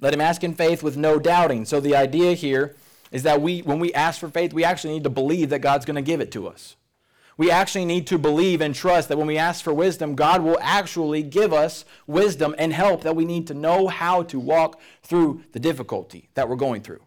[0.00, 1.64] Let him ask in faith with no doubting.
[1.64, 2.76] So the idea here
[3.10, 5.86] is that we, when we ask for faith, we actually need to believe that God's
[5.86, 6.76] going to give it to us.
[7.36, 10.58] We actually need to believe and trust that when we ask for wisdom, God will
[10.60, 15.42] actually give us wisdom and help that we need to know how to walk through
[15.52, 17.02] the difficulty that we're going through.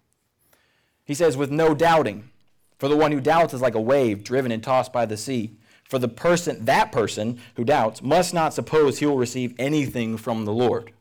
[1.06, 2.30] He says, with no doubting.
[2.78, 5.58] For the one who doubts is like a wave driven and tossed by the sea.
[5.86, 10.46] For the person, that person who doubts, must not suppose he will receive anything from
[10.46, 10.92] the Lord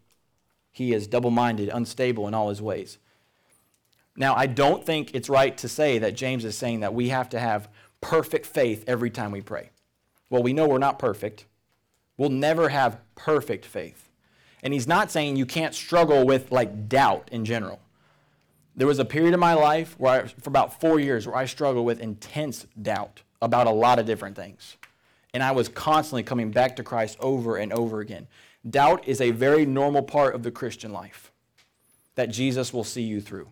[0.76, 2.98] he is double minded, unstable in all his ways.
[4.14, 7.30] Now, I don't think it's right to say that James is saying that we have
[7.30, 7.70] to have
[8.06, 9.70] perfect faith every time we pray.
[10.30, 11.44] Well, we know we're not perfect.
[12.16, 14.08] We'll never have perfect faith.
[14.62, 17.80] And he's not saying you can't struggle with like doubt in general.
[18.76, 21.46] There was a period in my life where I, for about four years where I
[21.46, 24.76] struggled with intense doubt about a lot of different things.
[25.34, 28.28] And I was constantly coming back to Christ over and over again.
[28.70, 31.32] Doubt is a very normal part of the Christian life
[32.14, 33.48] that Jesus will see you through.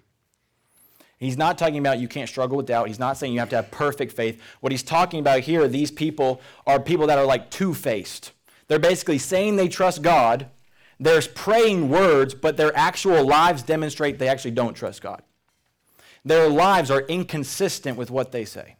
[1.18, 2.88] He's not talking about you can't struggle with doubt.
[2.88, 4.40] He's not saying you have to have perfect faith.
[4.60, 8.32] What he's talking about here, these people are people that are like two faced.
[8.68, 10.48] They're basically saying they trust God,
[10.98, 15.22] they're praying words, but their actual lives demonstrate they actually don't trust God.
[16.24, 18.76] Their lives are inconsistent with what they say.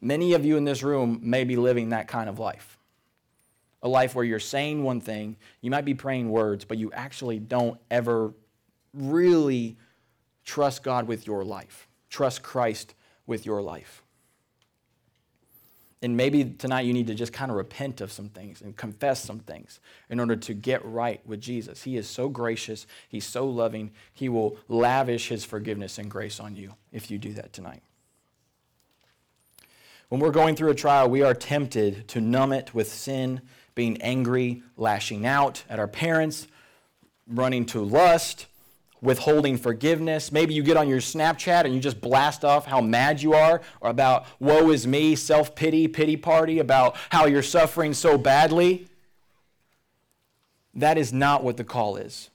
[0.00, 2.76] Many of you in this room may be living that kind of life
[3.82, 7.38] a life where you're saying one thing, you might be praying words, but you actually
[7.38, 8.34] don't ever
[8.92, 9.76] really
[10.46, 12.94] trust God with your life, trust Christ
[13.26, 14.02] with your life.
[16.02, 19.22] And maybe tonight you need to just kind of repent of some things and confess
[19.24, 21.82] some things in order to get right with Jesus.
[21.82, 26.54] He is so gracious, He's so loving, He will lavish His forgiveness and grace on
[26.54, 27.82] you if you do that tonight.
[30.08, 33.40] When we're going through a trial, we are tempted to numb it with sin
[33.74, 36.46] being angry, lashing out at our parents,
[37.26, 38.46] running to lust,
[39.06, 40.32] withholding forgiveness.
[40.32, 43.62] Maybe you get on your Snapchat and you just blast off how mad you are,
[43.80, 48.88] or about woe is me, self pity, pity party, about how you're suffering so badly.
[50.74, 52.30] That is not what the call is.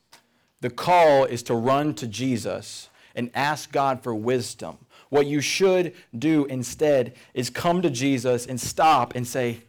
[0.62, 4.78] The call is to run to Jesus and ask God for wisdom.
[5.10, 9.64] What you should do instead is come to Jesus and stop and say,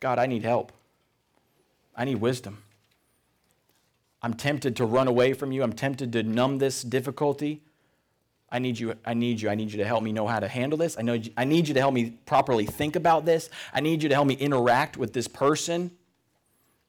[0.00, 0.72] God, I need help.
[1.94, 2.62] I need wisdom.
[4.22, 5.62] I'm tempted to run away from you.
[5.62, 7.62] I'm tempted to numb this difficulty.
[8.52, 8.94] I need you.
[9.04, 9.48] I need you.
[9.48, 10.98] I need you to help me know how to handle this.
[10.98, 13.48] I, know, I need you to help me properly think about this.
[13.72, 15.92] I need you to help me interact with this person.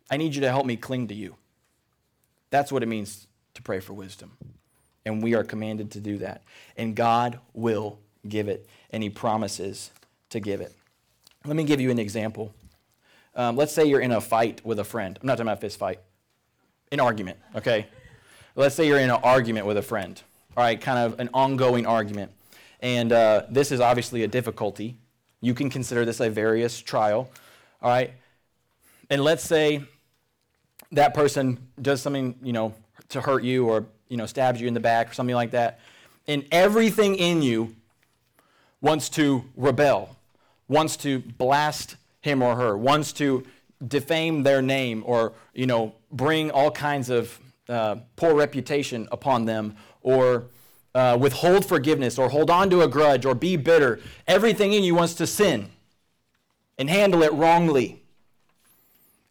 [0.10, 1.36] I need you to help me cling to you.
[2.50, 4.32] That's what it means to pray for wisdom.
[5.06, 6.44] And we are commanded to do that.
[6.76, 9.92] And God will give it, and He promises
[10.30, 10.74] to give it.
[11.46, 12.54] Let me give you an example.
[13.36, 15.18] Um, let's say you're in a fight with a friend.
[15.22, 16.00] I'm not talking about fist fight.
[16.92, 17.88] An argument, okay?
[18.56, 20.22] Let's say you're in an argument with a friend.
[20.58, 22.32] All right, kind of an ongoing argument.
[22.82, 24.98] And uh, this is obviously a difficulty.
[25.40, 27.30] You can consider this a various trial.
[27.82, 28.14] All right?
[29.10, 29.84] And let's say
[30.92, 32.74] that person does something, you know,
[33.10, 35.80] to hurt you or, you know, stabs you in the back or something like that.
[36.28, 37.76] And everything in you
[38.82, 40.18] wants to rebel
[40.72, 43.44] wants to blast him or her, wants to
[43.88, 49.76] defame their name or, you know, bring all kinds of uh, poor reputation upon them
[50.02, 50.46] or
[50.94, 54.00] uh, withhold forgiveness or hold on to a grudge or be bitter.
[54.28, 55.70] Everything in you wants to sin
[56.78, 58.04] and handle it wrongly.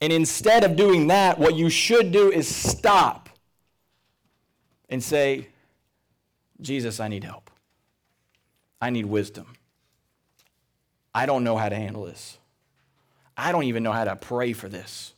[0.00, 3.28] And instead of doing that, what you should do is stop
[4.88, 5.48] and say,
[6.60, 7.50] Jesus, I need help.
[8.80, 9.54] I need wisdom.
[11.14, 12.38] I don't know how to handle this.
[13.40, 15.14] I don't even know how to pray for this.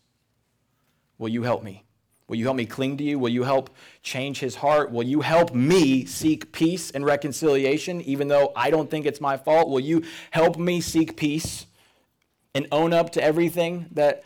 [1.18, 1.84] Will you help me?
[2.28, 3.18] Will you help me cling to you?
[3.18, 3.70] Will you help
[4.02, 4.92] change his heart?
[4.92, 9.36] Will you help me seek peace and reconciliation, even though I don't think it's my
[9.36, 9.68] fault?
[9.68, 11.66] Will you help me seek peace
[12.54, 14.22] and own up to everything that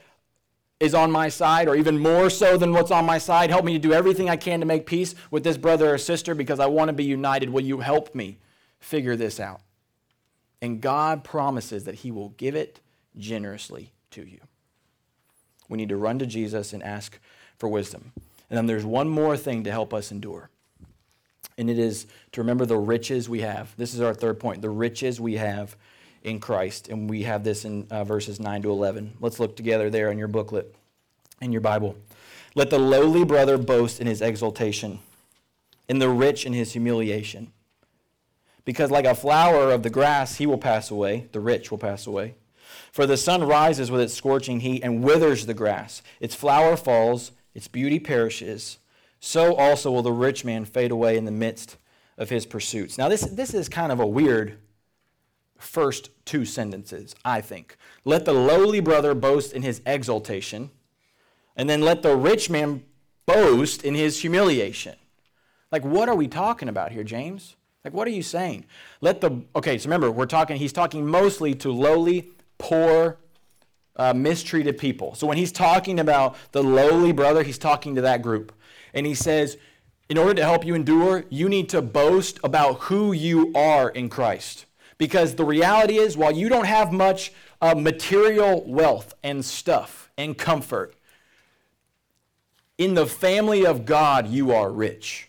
[0.78, 3.48] is on my side, or even more so than what's on my side?
[3.48, 6.34] Help me to do everything I can to make peace with this brother or sister
[6.34, 7.48] because I want to be united.
[7.48, 8.38] Will you help me
[8.78, 9.62] figure this out?
[10.60, 12.80] And God promises that He will give it
[13.18, 14.40] generously to you.
[15.68, 17.18] We need to run to Jesus and ask
[17.58, 18.12] for wisdom.
[18.48, 20.50] And then there's one more thing to help us endure.
[21.58, 23.74] And it is to remember the riches we have.
[23.76, 25.76] This is our third point the riches we have
[26.22, 26.88] in Christ.
[26.88, 29.14] And we have this in uh, verses 9 to 11.
[29.20, 30.74] Let's look together there in your booklet,
[31.40, 31.96] in your Bible.
[32.54, 35.00] Let the lowly brother boast in his exaltation,
[35.88, 37.52] in the rich in his humiliation.
[38.64, 42.06] Because like a flower of the grass, he will pass away, the rich will pass
[42.06, 42.34] away.
[42.96, 46.00] For the sun rises with its scorching heat and withers the grass.
[46.18, 48.78] Its flower falls, its beauty perishes.
[49.20, 51.76] So also will the rich man fade away in the midst
[52.16, 52.96] of his pursuits.
[52.96, 54.56] Now, this, this is kind of a weird
[55.58, 57.76] first two sentences, I think.
[58.06, 60.70] Let the lowly brother boast in his exaltation,
[61.54, 62.82] and then let the rich man
[63.26, 64.96] boast in his humiliation.
[65.70, 67.56] Like, what are we talking about here, James?
[67.84, 68.64] Like, what are you saying?
[69.02, 73.18] Let the, okay, so remember, we're talking, he's talking mostly to lowly, poor,
[73.96, 75.14] uh, mistreated people.
[75.14, 78.52] So when he's talking about the lowly brother, he's talking to that group.
[78.94, 79.56] And he says,
[80.08, 84.08] in order to help you endure, you need to boast about who you are in
[84.08, 84.66] Christ.
[84.98, 90.38] Because the reality is, while you don't have much uh, material wealth and stuff and
[90.38, 90.94] comfort,
[92.78, 95.28] in the family of God, you are rich.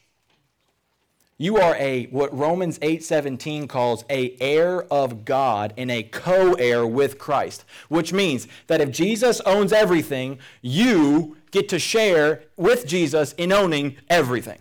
[1.39, 7.19] You are a what Romans 8:17 calls a heir of God and a co-heir with
[7.19, 13.51] Christ, which means that if Jesus owns everything, you get to share with Jesus in
[13.51, 14.59] owning everything.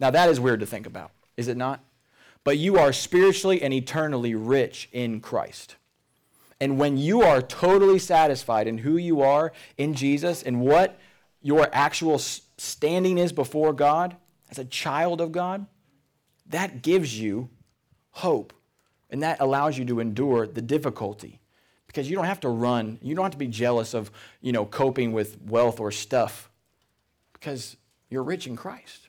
[0.00, 1.80] Now that is weird to think about, is it not?
[2.42, 5.76] But you are spiritually and eternally rich in Christ.
[6.60, 10.98] And when you are totally satisfied in who you are in Jesus and what
[11.40, 14.16] your actual standing is before God,
[14.50, 15.66] as a child of God,
[16.46, 17.50] that gives you
[18.10, 18.52] hope.
[19.10, 21.40] And that allows you to endure the difficulty.
[21.86, 24.66] Because you don't have to run, you don't have to be jealous of, you know,
[24.66, 26.50] coping with wealth or stuff.
[27.32, 27.76] Because
[28.10, 29.08] you're rich in Christ.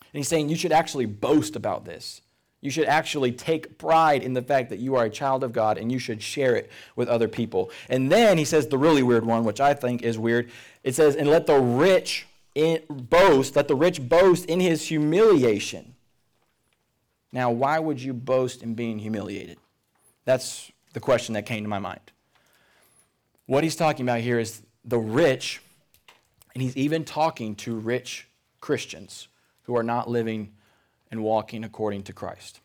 [0.00, 2.20] And he's saying you should actually boast about this.
[2.60, 5.78] You should actually take pride in the fact that you are a child of God
[5.78, 7.70] and you should share it with other people.
[7.88, 10.50] And then he says the really weird one, which I think is weird.
[10.82, 15.94] It says, and let the rich in, boast, let the rich boast in his humiliation.
[17.30, 19.58] Now, why would you boast in being humiliated?
[20.24, 22.00] That's the question that came to my mind.
[23.44, 25.60] What he's talking about here is the rich,
[26.54, 28.26] and he's even talking to rich
[28.60, 29.28] Christians
[29.64, 30.54] who are not living
[31.10, 32.60] and walking according to Christ.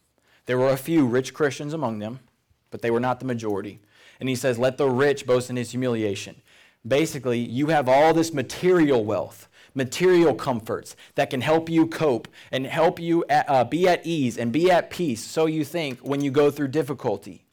[0.46, 2.22] There were a few rich Christians among them,
[2.70, 3.82] but they were not the majority.
[4.22, 6.42] And he says, Let the rich boast in his humiliation.
[6.88, 12.66] Basically, you have all this material wealth material comforts that can help you cope and
[12.66, 16.22] help you at, uh, be at ease and be at peace, so you think, when
[16.22, 17.46] you go through difficulty.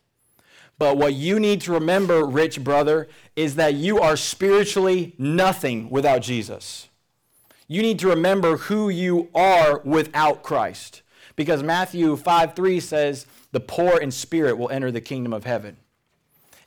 [0.79, 6.23] But what you need to remember, rich brother, is that you are spiritually nothing without
[6.23, 6.89] Jesus.
[7.67, 11.03] You need to remember who you are without Christ.
[11.37, 15.77] Because Matthew 5 3 says, The poor in spirit will enter the kingdom of heaven.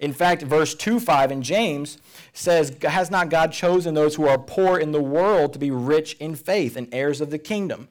[0.02, 2.00] In fact, verse 2 5 in James
[2.34, 6.16] says, Has not God chosen those who are poor in the world to be rich
[6.16, 7.88] in faith and heirs of the kingdom?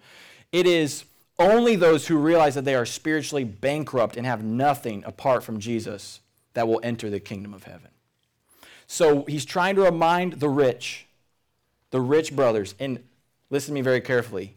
[0.52, 1.04] It is
[1.38, 6.20] only those who realize that they are spiritually bankrupt and have nothing apart from Jesus
[6.54, 7.88] that will enter the kingdom of heaven.
[8.88, 11.06] So he's trying to remind the rich,
[11.92, 13.02] the rich brothers, and
[13.48, 14.56] listen to me very carefully,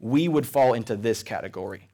[0.00, 1.88] we would fall into this category.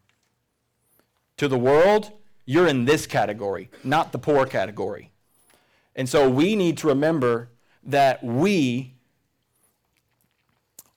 [1.38, 2.12] To the world,
[2.44, 5.10] you're in this category, not the poor category.
[5.96, 7.48] And so we need to remember
[7.84, 8.94] that we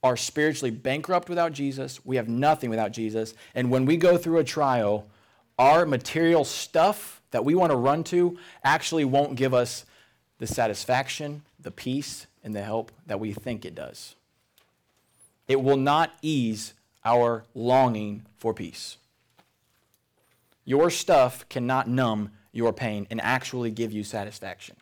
[0.03, 2.05] are spiritually bankrupt without Jesus.
[2.05, 3.33] We have nothing without Jesus.
[3.55, 5.07] And when we go through a trial,
[5.57, 9.85] our material stuff that we want to run to actually won't give us
[10.39, 14.15] the satisfaction, the peace, and the help that we think it does.
[15.47, 16.73] It will not ease
[17.03, 18.97] our longing for peace.
[20.67, 24.75] Your stuff cannot numb your pain and actually give you satisfaction.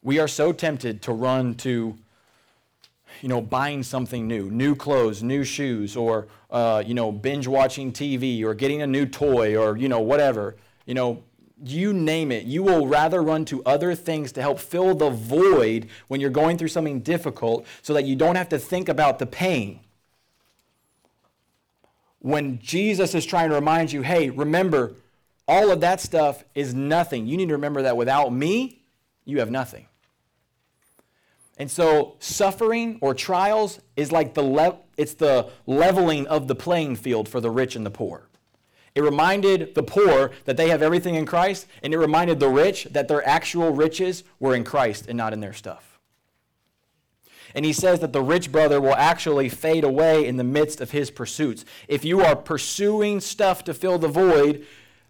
[0.00, 1.98] We are so tempted to run to,
[3.20, 7.90] you know, buying something new, new clothes, new shoes, or, uh, you know, binge watching
[7.90, 10.54] TV, or getting a new toy, or, you know, whatever.
[10.86, 11.24] You know,
[11.64, 12.44] you name it.
[12.44, 16.58] You will rather run to other things to help fill the void when you're going
[16.58, 19.80] through something difficult so that you don't have to think about the pain
[22.24, 24.94] when Jesus is trying to remind you, hey, remember,
[25.46, 27.26] all of that stuff is nothing.
[27.26, 28.80] You need to remember that without me,
[29.26, 29.88] you have nothing.
[31.58, 36.96] And so suffering or trials is like the le- it's the leveling of the playing
[36.96, 38.30] field for the rich and the poor.
[38.94, 42.84] It reminded the poor that they have everything in Christ, and it reminded the rich
[42.92, 45.93] that their actual riches were in Christ and not in their stuff.
[47.54, 50.90] And he says that the rich brother will actually fade away in the midst of
[50.90, 51.64] his pursuits.
[51.86, 54.66] If you are pursuing stuff to fill the void,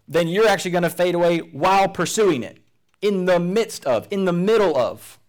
[0.07, 2.59] then you're actually going to fade away while pursuing it,
[3.01, 5.19] in the midst of, in the middle of.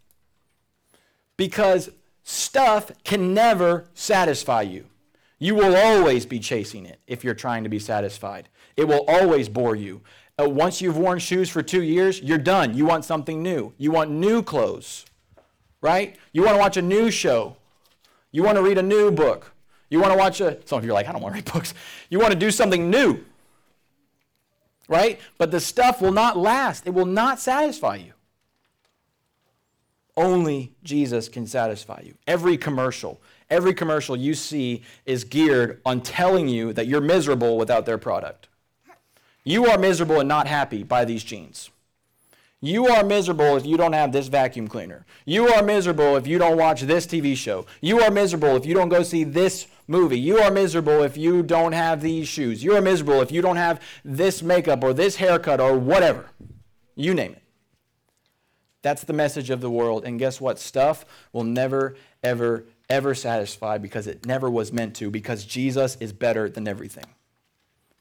[1.39, 1.91] Because
[2.23, 4.87] stuff can never satisfy you.
[5.39, 8.49] You will always be chasing it if you're trying to be satisfied.
[8.77, 10.03] It will always bore you.
[10.39, 12.77] Uh, once you've worn shoes for two years, you're done.
[12.77, 13.73] You want something new.
[13.79, 15.07] You want new clothes
[15.87, 16.16] right?
[16.32, 17.57] You want to watch a new show.
[18.32, 19.53] You want to read a new book.
[19.89, 21.53] You want to watch a, some of you are like, I don't want to read
[21.53, 21.74] books.
[22.11, 23.24] You want to do something new,
[24.89, 25.20] right?
[25.39, 28.12] But the stuff will not last, it will not satisfy you.
[30.16, 32.14] Only Jesus can satisfy you.
[32.26, 37.87] Every commercial, every commercial you see is geared on telling you that you're miserable without
[37.87, 38.49] their product.
[39.45, 41.70] You are miserable and not happy by these jeans.
[42.63, 45.05] You are miserable if you don't have this vacuum cleaner.
[45.27, 47.67] You are miserable if you don't watch this TV show.
[47.81, 50.19] You are miserable if you don't go see this movie.
[50.19, 52.65] You are miserable if you don't have these shoes.
[52.65, 56.31] You are miserable if you don't have this makeup or this haircut or whatever.
[56.95, 57.43] You name it.
[58.81, 60.05] That's the message of the world.
[60.05, 60.59] And guess what?
[60.59, 66.13] Stuff will never, ever, ever satisfy because it never was meant to, because Jesus is
[66.13, 67.05] better than everything.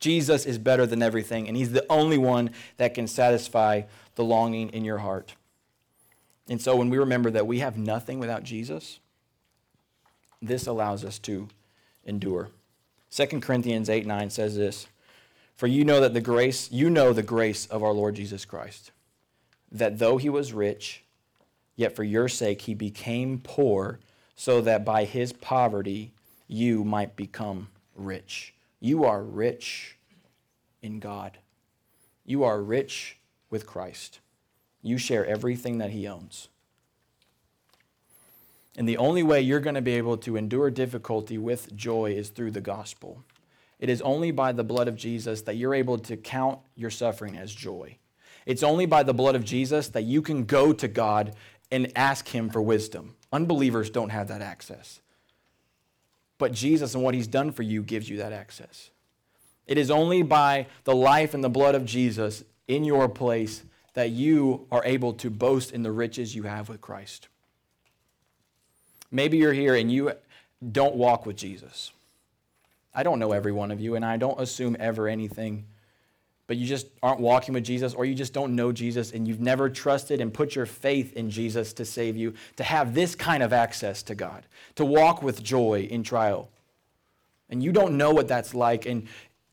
[0.05, 3.81] Jesus is better than everything, and He's the only one that can satisfy
[4.13, 5.33] the longing in your heart.
[6.47, 8.99] And so when we remember that we have nothing without Jesus,
[10.43, 11.47] this allows us to
[12.05, 12.49] endure.
[13.09, 14.85] 2 Corinthians 8 9 says this
[15.55, 18.91] For you know that the grace, you know the grace of our Lord Jesus Christ,
[19.71, 21.03] that though he was rich,
[21.75, 23.99] yet for your sake he became poor,
[24.35, 26.11] so that by his poverty
[26.47, 28.53] you might become rich.
[28.79, 29.94] You are rich
[30.85, 31.39] in God.
[32.25, 33.17] You are rich
[33.49, 34.19] with Christ.
[34.81, 36.47] You share everything that He owns.
[38.77, 42.29] And the only way you're going to be able to endure difficulty with joy is
[42.29, 43.23] through the gospel.
[43.79, 47.37] It is only by the blood of Jesus that you're able to count your suffering
[47.37, 47.97] as joy.
[48.45, 51.35] It's only by the blood of Jesus that you can go to God
[51.71, 53.15] and ask Him for wisdom.
[53.31, 55.01] Unbelievers don't have that access.
[56.37, 58.91] But Jesus and what He's done for you gives you that access.
[59.67, 63.63] It is only by the life and the blood of Jesus in your place
[63.93, 67.27] that you are able to boast in the riches you have with Christ.
[69.11, 70.11] Maybe you're here and you
[70.71, 71.91] don't walk with Jesus.
[72.93, 75.65] I don't know every one of you, and I don't assume ever anything,
[76.47, 79.41] but you just aren't walking with Jesus, or you just don't know Jesus, and you've
[79.41, 83.43] never trusted and put your faith in Jesus to save you, to have this kind
[83.43, 84.45] of access to God,
[84.75, 86.49] to walk with joy in trial.
[87.49, 89.07] And you don't know what that's like, and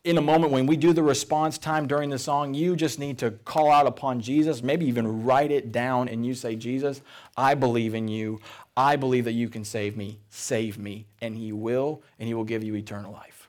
[0.05, 3.19] in a moment when we do the response time during the song, you just need
[3.19, 7.01] to call out upon Jesus, maybe even write it down, and you say, Jesus,
[7.37, 8.41] I believe in you.
[8.77, 10.19] I believe that you can save me.
[10.29, 11.07] Save me.
[11.21, 13.49] And He will, and He will give you eternal life.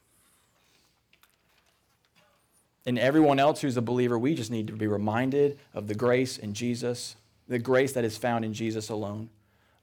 [2.85, 6.37] And everyone else who's a believer, we just need to be reminded of the grace
[6.37, 7.15] in Jesus,
[7.47, 9.29] the grace that is found in Jesus alone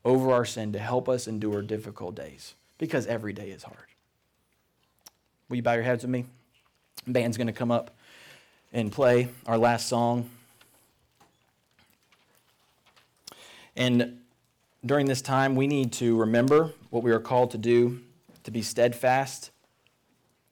[0.04, 3.78] over our sin to help us endure difficult days because every day is hard.
[5.48, 6.26] Will you bow your heads with me?
[7.06, 7.90] Band's going to come up
[8.72, 10.30] and play our last song.
[13.76, 14.18] And
[14.84, 18.00] during this time, we need to remember what we are called to do
[18.44, 19.50] to be steadfast,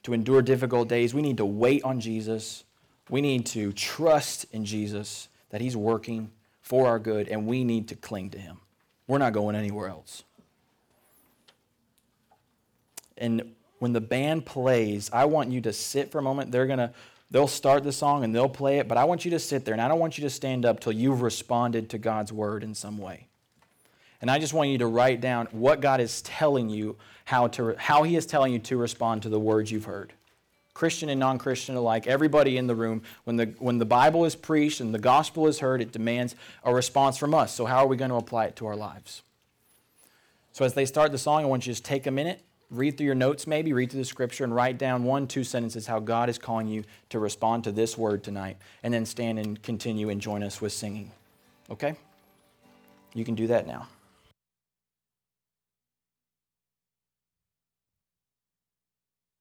[0.03, 1.15] to endure difficult days.
[1.15, 2.65] We need to wait on Jesus.
[3.09, 6.31] We need to trust in Jesus that He's working
[6.61, 8.59] for our good, and we need to cling to Him.
[9.07, 10.23] We're not going anywhere else.
[13.17, 16.51] And when the band plays, I want you to sit for a moment.
[16.51, 16.93] They're going to
[17.31, 19.75] they'll start the song and they'll play it, but I want you to sit there
[19.75, 22.75] and I don't want you to stand up till you've responded to God's word in
[22.75, 23.27] some way.
[24.21, 27.77] And I just want you to write down what God is telling you, how, to,
[27.79, 30.13] how He is telling you to respond to the words you've heard.
[30.75, 34.37] Christian and non Christian alike, everybody in the room, when the, when the Bible is
[34.37, 37.53] preached and the gospel is heard, it demands a response from us.
[37.53, 39.23] So, how are we going to apply it to our lives?
[40.53, 42.97] So, as they start the song, I want you to just take a minute, read
[42.97, 46.01] through your notes, maybe read through the scripture, and write down one, two sentences how
[46.01, 50.11] God is calling you to respond to this word tonight, and then stand and continue
[50.11, 51.11] and join us with singing.
[51.71, 51.97] Okay?
[53.15, 53.89] You can do that now.